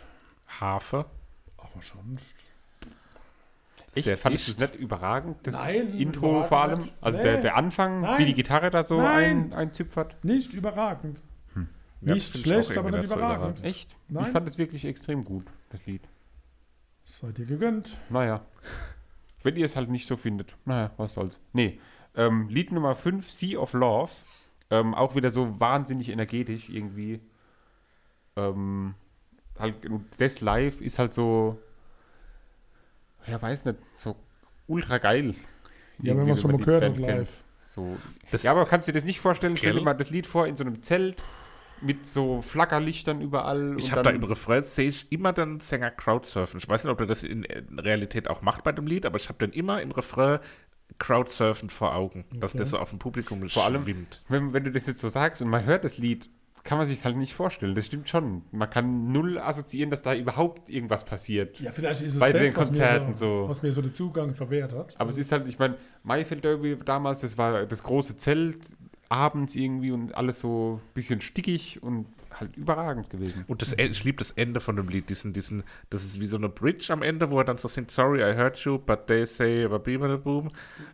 [0.47, 1.05] Harfe.
[1.57, 2.19] Aber schon.
[3.95, 4.05] Echt?
[4.05, 4.61] Sehr Fandest du dicht.
[4.61, 6.79] es nicht überragend, das Nein, Intro überragend vor allem?
[6.79, 6.93] nicht.
[7.01, 7.23] Also Nee.
[7.23, 8.19] der, der Anfang, Nein.
[8.19, 9.51] wie die Gitarre da so Nein.
[9.51, 10.23] ein, einzüpfert?
[10.23, 11.21] Nicht überragend.
[12.01, 13.63] Ja, Nicht schlecht, aber nicht überragend.
[13.63, 13.95] Echt?
[14.07, 14.25] Nein.
[14.25, 16.01] Ich fand es wirklich extrem gut, das Lied.
[17.03, 17.97] Seid ihr gegönnt.
[18.09, 18.45] Naja.
[19.43, 20.55] Wenn ihr es halt nicht so findet.
[20.65, 21.39] Naja, was soll's.
[21.53, 21.79] Nee.
[22.15, 24.11] Ähm, Lied Nummer 5, Sea of Love.
[24.69, 27.19] Ähm, auch wieder so wahnsinnig energetisch irgendwie.
[28.35, 28.95] Ähm,
[29.57, 31.57] halt, und das live ist halt so,
[33.27, 34.15] ja, weiß nicht, so
[34.67, 35.35] ultra geil.
[35.99, 37.43] Ja, wenn man es schon mal gehört hat live.
[37.61, 37.97] So.
[38.31, 39.57] Das- ja, aber kannst du dir das nicht vorstellen?
[39.57, 39.85] Stell dir Gell?
[39.85, 41.21] mal das Lied vor in so einem Zelt
[41.82, 43.75] mit so Flackerlichtern überall.
[43.77, 46.59] Ich habe da dann- im Refrain sehe ich immer den Sänger Crowdsurfen.
[46.59, 49.17] Ich weiß nicht, ob er das in äh, Realität auch macht bei dem Lied, aber
[49.17, 50.39] ich habe dann immer im Refrain
[50.97, 54.23] Crowdsurfen vor Augen, dass der so auf dem Publikum Vor allem- schwimmt.
[54.27, 56.30] wenn, wenn du das jetzt so sagst und man hört das Lied,
[56.63, 57.73] kann man sich halt nicht vorstellen.
[57.73, 58.41] Das stimmt schon.
[58.51, 61.57] Man kann null assoziieren, dass da überhaupt irgendwas passiert.
[61.61, 63.49] Ja, vielleicht ist es Bei das, den was, Konzerten mir so, so.
[63.49, 64.99] was mir so den Zugang verwehrt hat.
[64.99, 68.57] Aber es ist halt, ich meine, Maifeld Derby damals, das war das große Zelt,
[69.10, 73.43] abends irgendwie und alles so ein bisschen stickig und halt überragend gewesen.
[73.47, 76.38] Und das, ich liebe das Ende von dem Lied, diesen, diesen, das ist wie so
[76.38, 79.26] eine Bridge am Ende, wo er dann so singt, sorry, I heard you, but they
[79.26, 80.51] say, boom, boom.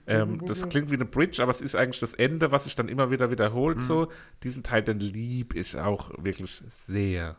[0.07, 2.87] Ähm, das klingt wie eine Bridge, aber es ist eigentlich das Ende, was sich dann
[2.87, 4.07] immer wieder wiederholt, so.
[4.43, 7.35] Diesen Teil, den lieb ich auch wirklich sehr.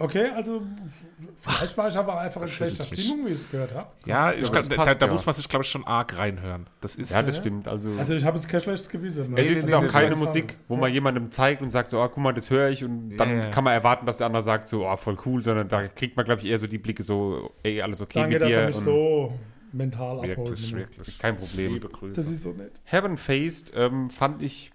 [0.00, 0.62] Okay, also
[1.38, 2.84] vielleicht war ich aber einfach in schlechter.
[2.84, 3.88] Stimmung, wie ich es gehört habe.
[4.06, 5.12] Ja, ich aber glaub, das da, passt da ja.
[5.12, 6.68] muss man sich, glaube ich, schon arg reinhören.
[6.80, 7.66] Das ist, Ja, das stimmt.
[7.66, 9.36] Also, Also ich habe jetzt kein schlechtes Gewissen.
[9.36, 10.80] es Nee, ist nee, auch nee, keine Musik, wo Ja.
[10.82, 13.44] man jemandem zeigt und sagt so, ah, guck mal, das höre ich und dann Ja,
[13.46, 13.50] ja.
[13.50, 16.24] kann man erwarten, dass der andere sagt so, ah, voll cool, sondern da kriegt man,
[16.24, 18.76] glaube ich, eher so die Blicke so, ey, alles okay Danke, mit dass dir mich
[18.76, 19.32] und so
[19.72, 20.36] mental abholt.
[20.50, 21.18] wirklich, wirklich.
[21.18, 21.72] kein Problem.
[21.74, 22.14] Liebe Grüße.
[22.14, 22.72] Das ist so nett.
[22.84, 24.70] Heaven Faced ähm, fand ich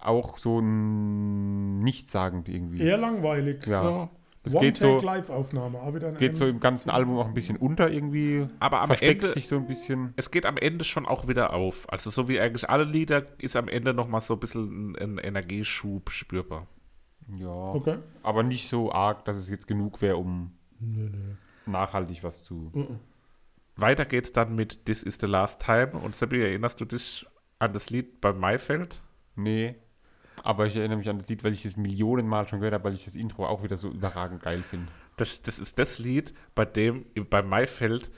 [0.00, 2.80] auch so ein nichtssagend irgendwie.
[2.80, 3.66] Eher langweilig.
[3.66, 4.08] Ja.
[4.46, 8.48] Es geht so, ein geht so im ganzen Album auch ein bisschen unter irgendwie.
[8.60, 10.12] Aber am versteckt Ende- sich so ein bisschen.
[10.16, 11.90] es geht am Ende schon auch wieder auf.
[11.92, 14.96] Also so wie eigentlich alle Lieder ist am Ende noch mal so ein bisschen ein,
[14.96, 16.66] ein Energieschub spürbar.
[17.38, 17.48] Ja.
[17.48, 17.98] Okay.
[18.22, 20.52] Aber nicht so arg, dass es jetzt genug wäre, um
[21.66, 22.70] nachhaltig was zu.
[23.76, 25.90] Weiter geht's dann mit This is the last time.
[25.92, 27.26] Und Seppi, erinnerst du dich
[27.58, 29.00] an das Lied bei Maifeld?
[29.34, 29.74] Nee.
[30.46, 32.94] Aber ich erinnere mich an das Lied, weil ich es Millionenmal schon gehört habe, weil
[32.94, 34.86] ich das Intro auch wieder so überragend geil finde.
[35.16, 38.12] Das, das ist das Lied, bei dem bei Maifeld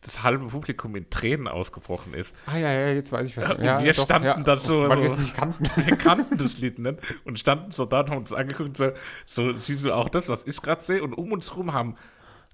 [0.00, 2.34] das halbe Publikum in Tränen ausgebrochen ist.
[2.46, 3.50] Ah ja, ja, jetzt weiß ich was.
[3.50, 5.64] Und ja, wir doch, standen ja, dann so, Weil wir so es nicht kannten.
[5.86, 8.90] wir kannten das Lied nicht und standen so da und haben uns angeguckt, so,
[9.26, 11.96] so siehst du auch das, was ich gerade sehe, und um uns rum haben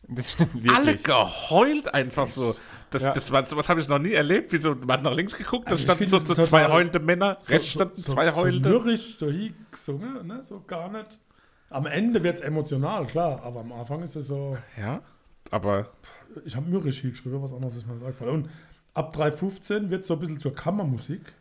[0.09, 1.05] Das stimmt alle wirklich.
[1.05, 2.55] geheult einfach so.
[2.91, 3.13] Das, Ja.
[3.13, 4.53] das war, sowas habe ich noch nie erlebt.
[4.53, 7.39] Wie so, man hat nach links geguckt, da Also standen so, so zwei heulende Männer,
[7.49, 8.69] rechts standen zwei so heulende.
[8.69, 9.31] mürrisch so
[9.71, 10.43] gesungen, ne?
[10.43, 11.19] so gar nicht.
[11.69, 15.01] Am Ende wird es emotional, klar, aber am Anfang ist es so, ja,
[15.53, 15.93] aber
[16.45, 18.35] ich habe mürrisch geschrieben, was anderes ist mir nicht eingefallen.
[18.35, 18.51] Und
[18.95, 21.33] ab 3.15 wird es so ein bisschen zur Kammermusik.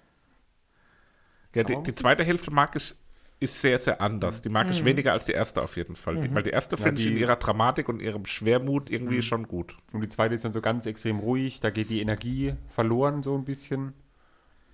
[1.55, 2.93] ja, die, die zweite Hälfte mag ich,
[3.41, 4.41] ist sehr, sehr anders.
[4.41, 4.71] Die mag Mhm.
[4.73, 6.19] ich weniger als die erste auf jeden Fall.
[6.19, 9.21] Die, weil die erste finde ich in ihrer Dramatik und ihrem Schwermut irgendwie Mhm.
[9.21, 9.77] schon gut.
[9.93, 13.35] Und die zweite ist dann so ganz extrem ruhig, da geht die Energie verloren so
[13.37, 13.93] ein bisschen.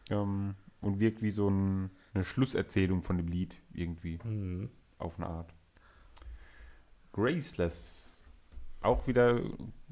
[0.09, 4.19] Ähm, und wirkt wie so ein, eine Schlusserzählung von dem Lied irgendwie.
[4.99, 5.51] Auf eine Art.
[7.13, 8.23] Graceless.
[8.81, 9.39] Auch wieder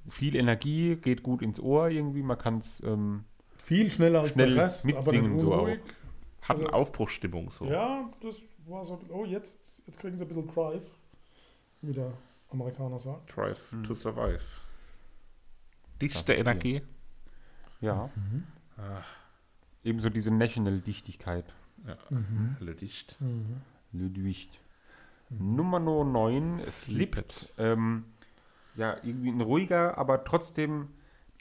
[0.07, 2.21] viel Energie, geht gut ins Ohr irgendwie.
[2.21, 3.23] Man kann es ähm,
[3.57, 5.79] Viel schneller als Schnell der Rest, mitsingen so unruhig.
[6.41, 7.65] Hat Also- eine Aufbruchsstimmung so.
[7.65, 8.35] Ja, das
[8.67, 8.99] war so.
[9.09, 10.95] Oh, jetzt, jetzt kriegen sie ein bisschen Drive,
[11.81, 12.13] wie der
[12.49, 13.35] Amerikaner sagt.
[13.35, 13.83] Drive Hm.
[13.83, 14.43] to survive.
[16.01, 16.81] Dichte Energie.
[17.81, 18.09] Ja.
[18.15, 18.43] Mhm.
[18.77, 19.03] Ah,
[19.83, 21.45] Ebenso diese National-Dichtigkeit.
[21.85, 21.97] ja.
[22.09, 22.55] Mhm.
[22.59, 23.17] Alle dicht.
[23.91, 24.49] Ludwig.
[25.29, 27.31] Nummer 9, Sleepet.
[27.31, 27.53] Sleepet.
[27.57, 28.05] Ähm,
[28.75, 30.89] ja, irgendwie ein ruhiger, aber trotzdem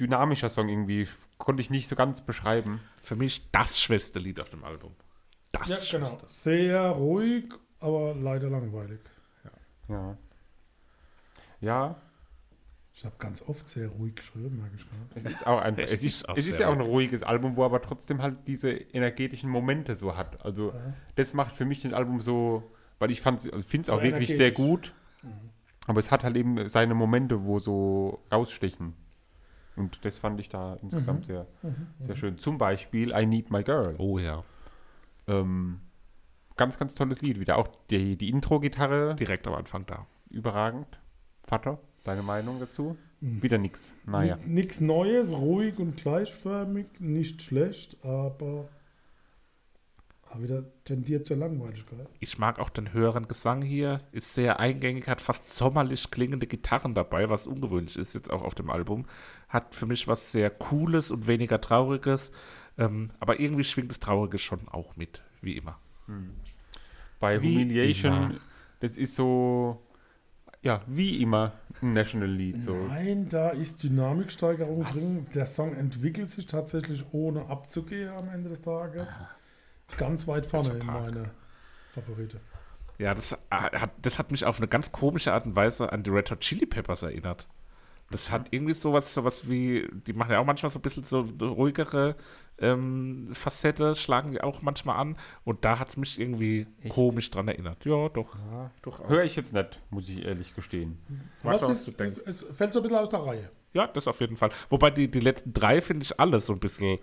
[0.00, 1.06] dynamischer Song irgendwie.
[1.38, 2.80] Konnte ich nicht so ganz beschreiben.
[3.02, 4.92] Für mich das schwächste Lied auf dem Album.
[5.68, 6.18] Das Ja, genau.
[6.28, 7.44] Sehr ruhig,
[7.80, 9.00] aber leider langweilig.
[9.88, 10.16] Ja.
[11.60, 11.96] Ja,
[12.94, 15.02] Ich habe ganz oft sehr ruhig geschrieben, merke ich gerade.
[15.14, 17.56] es ist auch ein, Es es ist auch es ist ja auch ein ruhiges Album,
[17.56, 20.44] wo aber trotzdem halt diese energetischen Momente so hat.
[20.44, 20.74] Also
[21.14, 22.62] das macht für mich das Album so,
[22.98, 24.92] weil ich fand, also finde es So auch wirklich sehr gut.
[25.86, 28.94] Aber es hat halt eben seine Momente, wo so rausstechen.
[29.74, 31.46] Und das fand ich da insgesamt sehr,
[32.00, 32.38] sehr schön.
[32.38, 33.94] Zum Beispiel I Need My Girl.
[33.98, 34.44] Oh ja.
[35.32, 35.80] Ähm,
[36.56, 37.58] ganz, ganz tolles Lied wieder.
[37.58, 40.06] Auch die, die Intro-Gitarre Direkt am Anfang da.
[40.30, 40.86] überragend.
[41.44, 42.96] Vater, deine Meinung dazu?
[43.20, 43.42] Mhm.
[43.42, 43.94] Wieder nix.
[44.06, 44.38] Naja.
[44.46, 48.68] Nichts Neues, ruhig und gleichförmig, nicht schlecht, aber,
[50.22, 52.08] aber wieder tendiert zur Langweiligkeit.
[52.20, 54.00] Ich mag auch den höheren Gesang hier.
[54.12, 58.54] Ist sehr eingängig, hat fast sommerlich klingende Gitarren dabei, was ungewöhnlich ist jetzt auch auf
[58.54, 59.06] dem Album.
[59.48, 62.30] Hat für mich was sehr Cooles und weniger Trauriges.
[62.78, 65.78] Ähm, aber irgendwie schwingt das Traurige schon auch mit, wie immer.
[67.20, 68.40] Bei Wie Humiliation, immer.
[68.80, 69.80] das ist so,
[70.62, 72.62] ja, wie immer ein National-Lied.
[72.62, 72.74] So.
[72.74, 74.92] Nein, da ist Dynamiksteigerung Was?
[74.92, 75.26] drin.
[75.34, 79.22] Der Song entwickelt sich tatsächlich ohne abzugehen am Ende des Tages.
[79.96, 81.30] Ganz weit vorne in meine
[81.90, 82.40] Favorite.
[82.98, 86.02] Ja, das äh, hat, das hat mich auf eine ganz komische Art und Weise an
[86.02, 87.46] die Red Hot Chili Peppers erinnert.
[88.12, 91.26] Das hat irgendwie sowas, sowas wie, die machen ja auch manchmal so ein bisschen so
[91.40, 92.16] eine ruhigere
[92.58, 95.16] ähm, Facette, schlagen die auch manchmal an.
[95.44, 97.84] Und da hat es mich irgendwie komisch dran erinnert.
[97.84, 98.36] Ja, doch.
[98.82, 100.98] doch Höre ich jetzt nicht, muss ich ehrlich gestehen.
[101.42, 102.20] Mag Was was ist, du es, denkst.
[102.26, 103.50] es fällt so ein bisschen aus der Reihe.
[103.74, 104.50] Ja, das auf jeden Fall.
[104.68, 106.98] Wobei die, die letzten drei finde ich alle so ein bisschen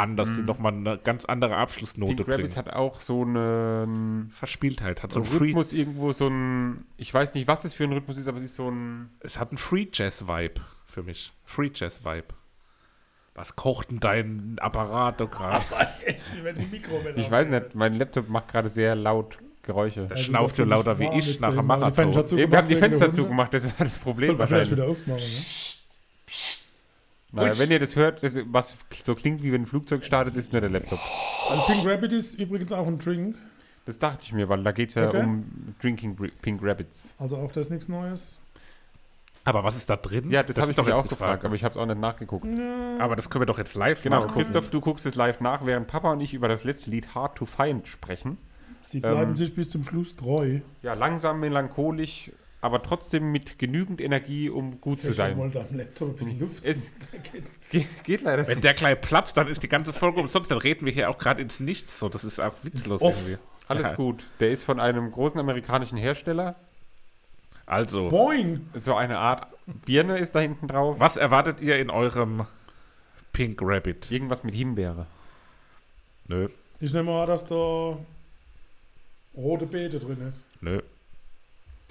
[0.00, 2.40] anders, die nochmal eine ganz andere Abschlussnote Pink bringen.
[2.40, 6.86] Rabbits hat auch so einen Verspieltheit, hat so so ein Free, Rhythmus irgendwo, so ein,
[6.96, 9.38] ich weiß nicht, was es für ein Rhythmus ist, aber es ist so ein, es
[9.38, 11.32] hat einen Free Jazz Vibe für mich.
[11.44, 12.28] Free Jazz Vibe.
[13.34, 15.64] Was kocht denn dein Apparat da gerade?
[17.16, 20.06] Ich weiß nicht, mein Laptop macht gerade sehr laut Geräusche.
[20.06, 22.14] Der schnauft so lauter wie ich nach dem Marathon.
[22.14, 25.06] Wir haben die Fenster zugemacht, das war das Problem Soll man vielleicht wahrscheinlich.
[25.06, 25.79] wieder aufmachen, ne?
[27.32, 30.52] Naja, wenn ihr das hört, das, was so klingt, wie wenn ein Flugzeug startet, ist
[30.52, 30.98] nur der Laptop.
[31.50, 33.36] Also Pink Rabbit ist übrigens auch ein Drink.
[33.86, 35.20] Das dachte ich mir, weil da geht es ja Okay.
[35.22, 37.14] um Drinking Pink Rabbits.
[37.18, 38.36] Also auch das nichts Neues.
[39.44, 40.30] Aber was ist da drin?
[40.30, 41.46] Ja, das, habe ist ich jetzt auch gefragt, Frage.
[41.46, 42.46] aber ich habe es auch nicht nachgeguckt.
[42.98, 44.34] Aber das können wir doch jetzt live Genau, nachgucken.
[44.38, 47.36] Christoph, du guckst es live nach, während Papa und ich über das letzte Lied Hard
[47.36, 48.36] to Find sprechen.
[48.82, 50.60] Sie bleiben Ähm, sich bis zum Schluss treu.
[50.82, 52.30] Ja, langsam, melancholisch,
[52.60, 55.36] aber trotzdem mit genügend Energie, um gut zu sein.
[55.38, 56.64] mal deinem Laptop ein bisschen Luft.
[56.64, 56.90] Es-
[57.70, 60.50] Geht, geht leider Wenn der gleich platzt, dann ist die ganze Folge umsonst.
[60.50, 61.98] Dann reden wir hier auch gerade ins Nichts.
[62.00, 63.16] So, das ist auch witzlos Off.
[63.28, 63.38] irgendwie.
[63.68, 63.96] Alles Ja.
[63.96, 64.26] gut.
[64.40, 66.56] Der ist von einem großen amerikanischen Hersteller.
[67.66, 68.68] Also, Boing!
[68.74, 69.46] So eine Art
[69.86, 70.96] Birne ist da hinten drauf.
[70.98, 72.44] was erwartet ihr in eurem
[73.32, 74.10] Pink Rabbit?
[74.10, 75.06] Irgendwas mit Himbeere.
[76.26, 76.48] Nö,
[76.80, 77.96] Ich nehme an, dass da
[79.36, 80.44] rote Beete drin ist.
[80.60, 80.80] nö,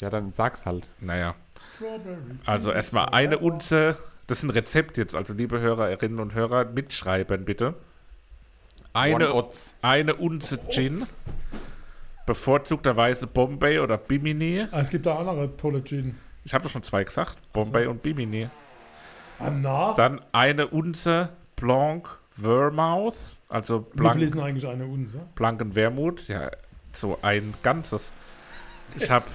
[0.02, 0.86] Ja, dann sag's halt.
[1.00, 1.36] naja.
[1.76, 2.18] Strawberry.
[2.46, 3.98] Also erstmal eine Unze,
[4.28, 7.76] das ist ein Rezept jetzt, also liebe Hörerinnen und Hörer, mitschreiben bitte.
[8.94, 9.32] Eine,
[9.82, 11.04] eine Unze Gin,
[12.26, 14.66] bevorzugterweise Bombay oder Bimini.
[14.72, 16.16] Ah, es gibt da andere tolle Gin.
[16.44, 18.50] Ich habe doch schon zwei gesagt, Bombay und Bimini.
[19.40, 19.94] Ah, na?
[19.94, 23.16] Dann eine Unze Blanc Vermouth,
[23.50, 25.22] also Wie viel ist denn eigentlich eine Unse?
[25.36, 26.50] blanken Wermut, ja,
[26.94, 28.14] so ein ganzes.
[28.96, 29.26] Ich habe,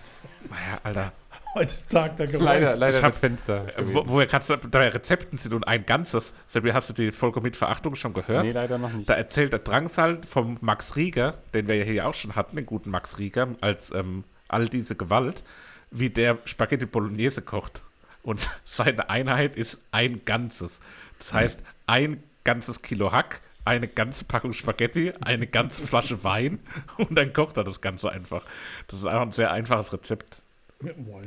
[0.50, 1.12] naja, Alter,
[1.54, 2.44] Heute ist Tag der Geräusche.
[2.44, 3.66] Leider, leider Ich hab- das Fenster.
[3.78, 4.08] wo, gewesen.
[4.08, 6.34] wo wir gerade bei Rezepten sind und ein ganzes.
[6.46, 8.44] Sebi, hast du die Folge mit Verachtung schon gehört?
[8.44, 9.08] Nee, leider noch nicht.
[9.08, 12.66] Da erzählt der Drangsal vom Max Rieger, den wir ja hier auch schon hatten, den
[12.66, 15.44] guten Max Rieger, als ähm, all diese Gewalt,
[15.92, 17.82] wie der Spaghetti Bolognese kocht.
[18.24, 20.80] Und seine Einheit ist ein Ganzes.
[21.20, 26.58] Das heißt, ein ganzes Kilo Hack, eine ganze Packung Spaghetti, eine ganze Flasche Wein
[26.98, 28.44] und dann kocht er das Ganze einfach.
[28.88, 30.42] Das ist einfach ein sehr einfaches Rezept.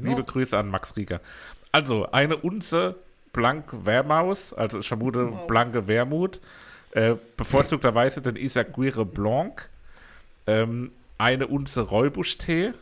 [0.02, 1.20] Liebe Grüße an Max Rieger.
[1.72, 2.96] Also, eine Unze
[3.34, 6.40] Blank Wermaus, also ich vermute blanke Wermut,
[6.92, 9.70] äh, bevorzugterweise den Isaguirre Blanc,
[10.48, 12.74] ähm, eine Unze Räubuschtee,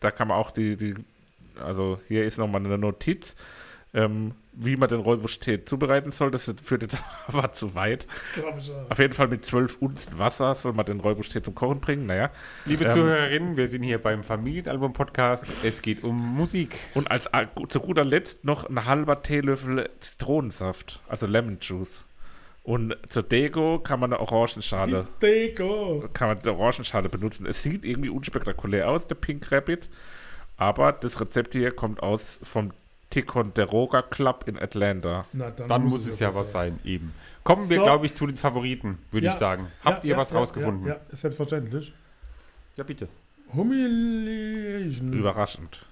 [0.00, 0.94] da kann man auch die, die
[1.62, 3.36] also hier ist nochmal eine Notiz,
[3.96, 8.06] Ähm, wie man den Räubusch-Tee zubereiten soll, das führt jetzt aber zu weit.
[8.88, 12.06] Auf jeden Fall mit 12 Unzen Wasser soll man den Räubusch-Tee zum Kochen bringen.
[12.06, 12.30] Naja.
[12.64, 15.64] Liebe Ähm, Zuhörerinnen, wir sind hier beim Familienalbum-Podcast.
[15.64, 16.76] Es geht um Musik.
[16.94, 22.04] Und als a- zu guter Letzt noch ein halber Teelöffel Zitronensaft, also Lemon Juice.
[22.62, 26.08] Und zur Deko kann man eine Orangenschale, Deko.
[26.14, 27.44] kann man eine Orangenschale benutzen.
[27.44, 29.90] Es sieht irgendwie unspektakulär aus, der Pink Rabbit.
[30.56, 32.70] Aber das Rezept hier kommt aus vom
[33.14, 35.24] Ticonderoga Club in Atlanta.
[35.32, 36.78] Na, dann, Dann muss es ja was sein.
[36.82, 37.14] sein, eben.
[37.44, 37.84] Kommen wir, So.
[37.84, 39.68] glaube ich, zu den Favoriten, würde Ja, ich sagen.
[39.84, 40.86] ja, Habt ihr ja, was ja, rausgefunden?
[40.86, 41.92] Ja, ja, ist selbstverständlich.
[42.76, 43.08] Ja, bitte.
[43.54, 45.12] Humiliation.
[45.12, 45.84] Überraschend.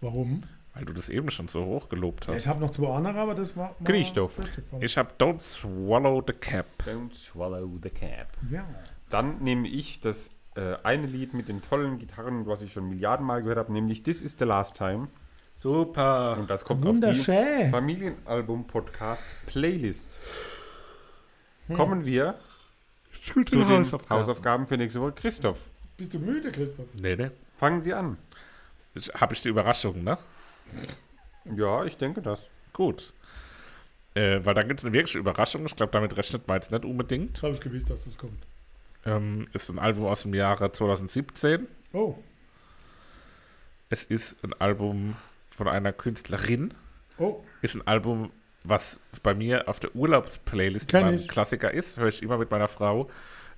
[0.00, 0.44] Warum?
[0.74, 2.42] Weil du das eben schon so hoch gelobt Ja, hast.
[2.42, 3.74] ich habe noch zwei andere, aber das war.
[3.74, 6.66] von- Ich habe Don't Swallow the Cap.
[6.86, 8.28] Don't swallow the cap.
[8.50, 8.64] Ja.
[9.10, 13.42] Dann nehme ich das äh, eine Lied mit den tollen Gitarren, was ich schon Milliardenmal
[13.42, 15.08] gehört habe, nämlich This is the Last Time.
[15.60, 16.36] Super.
[16.38, 17.36] Und das kommt Wunderschön.
[17.36, 20.20] auf die Familienalbum-Podcast Playlist.
[21.74, 22.38] Kommen wir
[23.34, 25.12] zu den Hausaufgaben für nächste Woche.
[25.12, 25.64] Christoph,
[25.96, 26.86] Bist du müde, Christoph?
[27.00, 27.30] Nee, nee.
[27.56, 28.16] fangen Sie an.
[29.14, 30.16] Habe ich die Überraschung, ne?
[31.56, 32.46] Ja, ich denke das.
[32.72, 33.12] Gut.
[34.14, 35.66] Äh, weil da gibt es eine wirkliche Überraschung.
[35.66, 37.36] Ich glaube, damit rechnet man jetzt nicht unbedingt.
[37.36, 38.46] Das habe ich gewusst, dass das kommt.
[39.04, 41.66] Ähm, ist ein Album aus dem Jahre 2017.
[41.92, 42.14] Oh,
[43.90, 45.16] Es ist ein Album
[45.58, 46.72] von einer Künstlerin.
[47.18, 48.30] oh, Ist ein Album,
[48.62, 51.18] was bei mir auf der Urlaubsplaylist ein.
[51.26, 51.96] Klassiker ist.
[51.96, 53.10] Höre ich immer mit meiner Frau.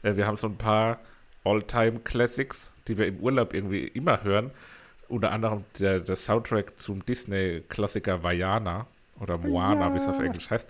[0.02, 0.98] Äh, wir haben so ein paar
[1.44, 4.50] All-Time-Classics, die wir im Urlaub irgendwie immer hören.
[5.08, 8.86] Unter anderem der, der Soundtrack zum Disney-Klassiker Vajana
[9.20, 10.68] oder Moana, wie es auf Englisch heißt.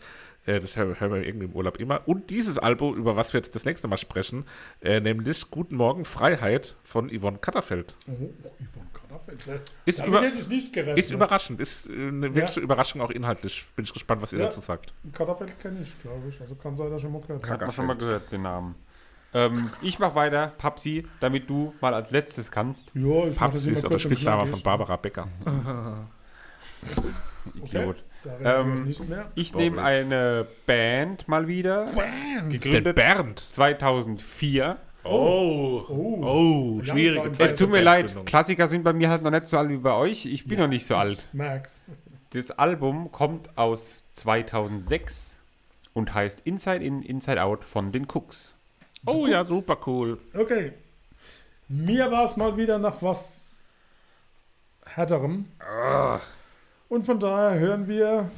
[0.51, 2.01] Äh, das hören wir irgendwie im Urlaub immer.
[2.09, 4.45] Und dieses Album, über was wir jetzt das nächste Mal sprechen,
[4.81, 7.95] äh, nämlich Guten Morgen Freiheit von Yvonne Katterfeld.
[8.09, 9.47] oh, Yvonne Katterfeld.
[9.47, 9.61] ne?
[9.85, 10.99] Ist Damit über- hätte ich nicht gerechnet.
[10.99, 13.65] Ist überraschend, ist äh, eine wirkliche Überraschung auch inhaltlich.
[13.77, 14.47] Bin ich gespannt, was ihr Ja.
[14.47, 14.93] dazu sagt.
[15.13, 16.41] Katterfeld kenne ich, glaube ich.
[16.41, 17.67] Also kann sein, dass ich schon mal gehört Hat habe.
[17.67, 18.75] man schon mal gehört, den Namen.
[19.33, 22.91] Ähm, ich mache weiter, Papsi, damit du mal als letztes kannst.
[22.95, 25.29] Ja, ich Papsi ist aber und Spitzname von Barbara Becker.
[27.55, 27.73] Idiot.
[27.73, 27.95] Wir
[28.45, 28.93] Ähm.
[29.35, 31.87] Ich nehme eine Band mal wieder.
[31.87, 33.41] Den Gegründet Bernd.
[33.51, 34.77] 2004.
[35.05, 36.19] Oh, Oh.
[36.23, 37.51] oh, Ja, schwierige mit Zeit.
[37.51, 38.15] Es tut mir leid.
[38.27, 40.27] Klassiker sind bei mir halt noch nicht so alt wie bei euch.
[40.27, 41.27] Ich bin noch nicht so alt.
[41.33, 41.81] Max.
[42.33, 45.37] Das Album kommt aus 2006
[45.95, 48.55] und heißt Inside In, Inside Out von den Cooks.
[49.07, 50.19] Oh ja, super cool.
[50.35, 50.73] Okay.
[51.69, 53.59] Mir war es mal wieder nach was
[54.85, 55.47] härterem.
[56.91, 58.31] Und von daher hören wir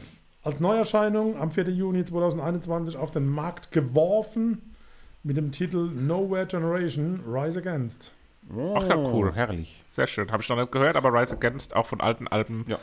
[0.44, 1.70] als Neuerscheinung am 4.
[1.70, 4.74] Juni 2021 auf den Markt geworfen
[5.22, 8.12] mit dem Titel Nowhere Generation Rise Against.
[8.74, 9.30] Ach ja, cool.
[9.30, 9.82] Oh, Herrlich.
[9.86, 10.30] Sehr schön.
[10.30, 12.78] Habe ich noch nicht gehört, aber Rise Against, auch von alten Alben, Ja.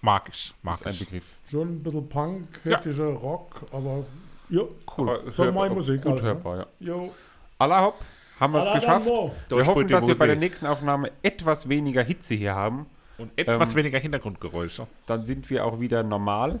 [0.00, 0.54] mag ich.
[0.62, 1.00] Mag Ist ein ich.
[1.00, 1.34] Begriff.
[1.50, 2.76] Schon ein bisschen Punk, Ja.
[2.76, 4.04] heftiger Rock, aber
[4.48, 4.62] ja,
[4.96, 5.20] Cool.
[5.32, 6.28] So hörbar- meine Musik Gut halt, ne?
[6.28, 6.66] hörbar, ja.
[6.78, 7.12] jo.
[7.58, 7.96] Allah hopp,
[8.38, 9.06] haben wir es geschafft.
[9.06, 12.86] Wir hoffen, dass wir bei der nächsten Aufnahme etwas weniger Hitze hier haben.
[13.20, 14.86] Und etwas Ähm, weniger Hintergrundgeräusche.
[15.06, 16.60] Dann sind wir auch wieder normal.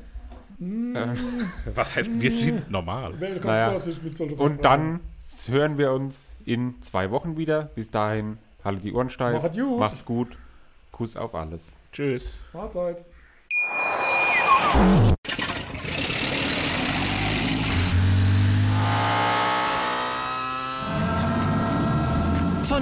[1.74, 3.14] Was heißt, wir sind normal?
[3.42, 3.76] Naja.
[4.36, 5.00] Und dann
[5.48, 7.70] hören wir uns in zwei Wochen wieder.
[7.74, 9.42] Bis dahin, haltet die Ohren steif.
[9.42, 9.78] Macht's gut.
[9.78, 10.38] Macht's gut.
[10.92, 11.78] Kuss auf alles.
[11.92, 12.40] Tschüss.
[12.52, 13.04] Mahlzeit.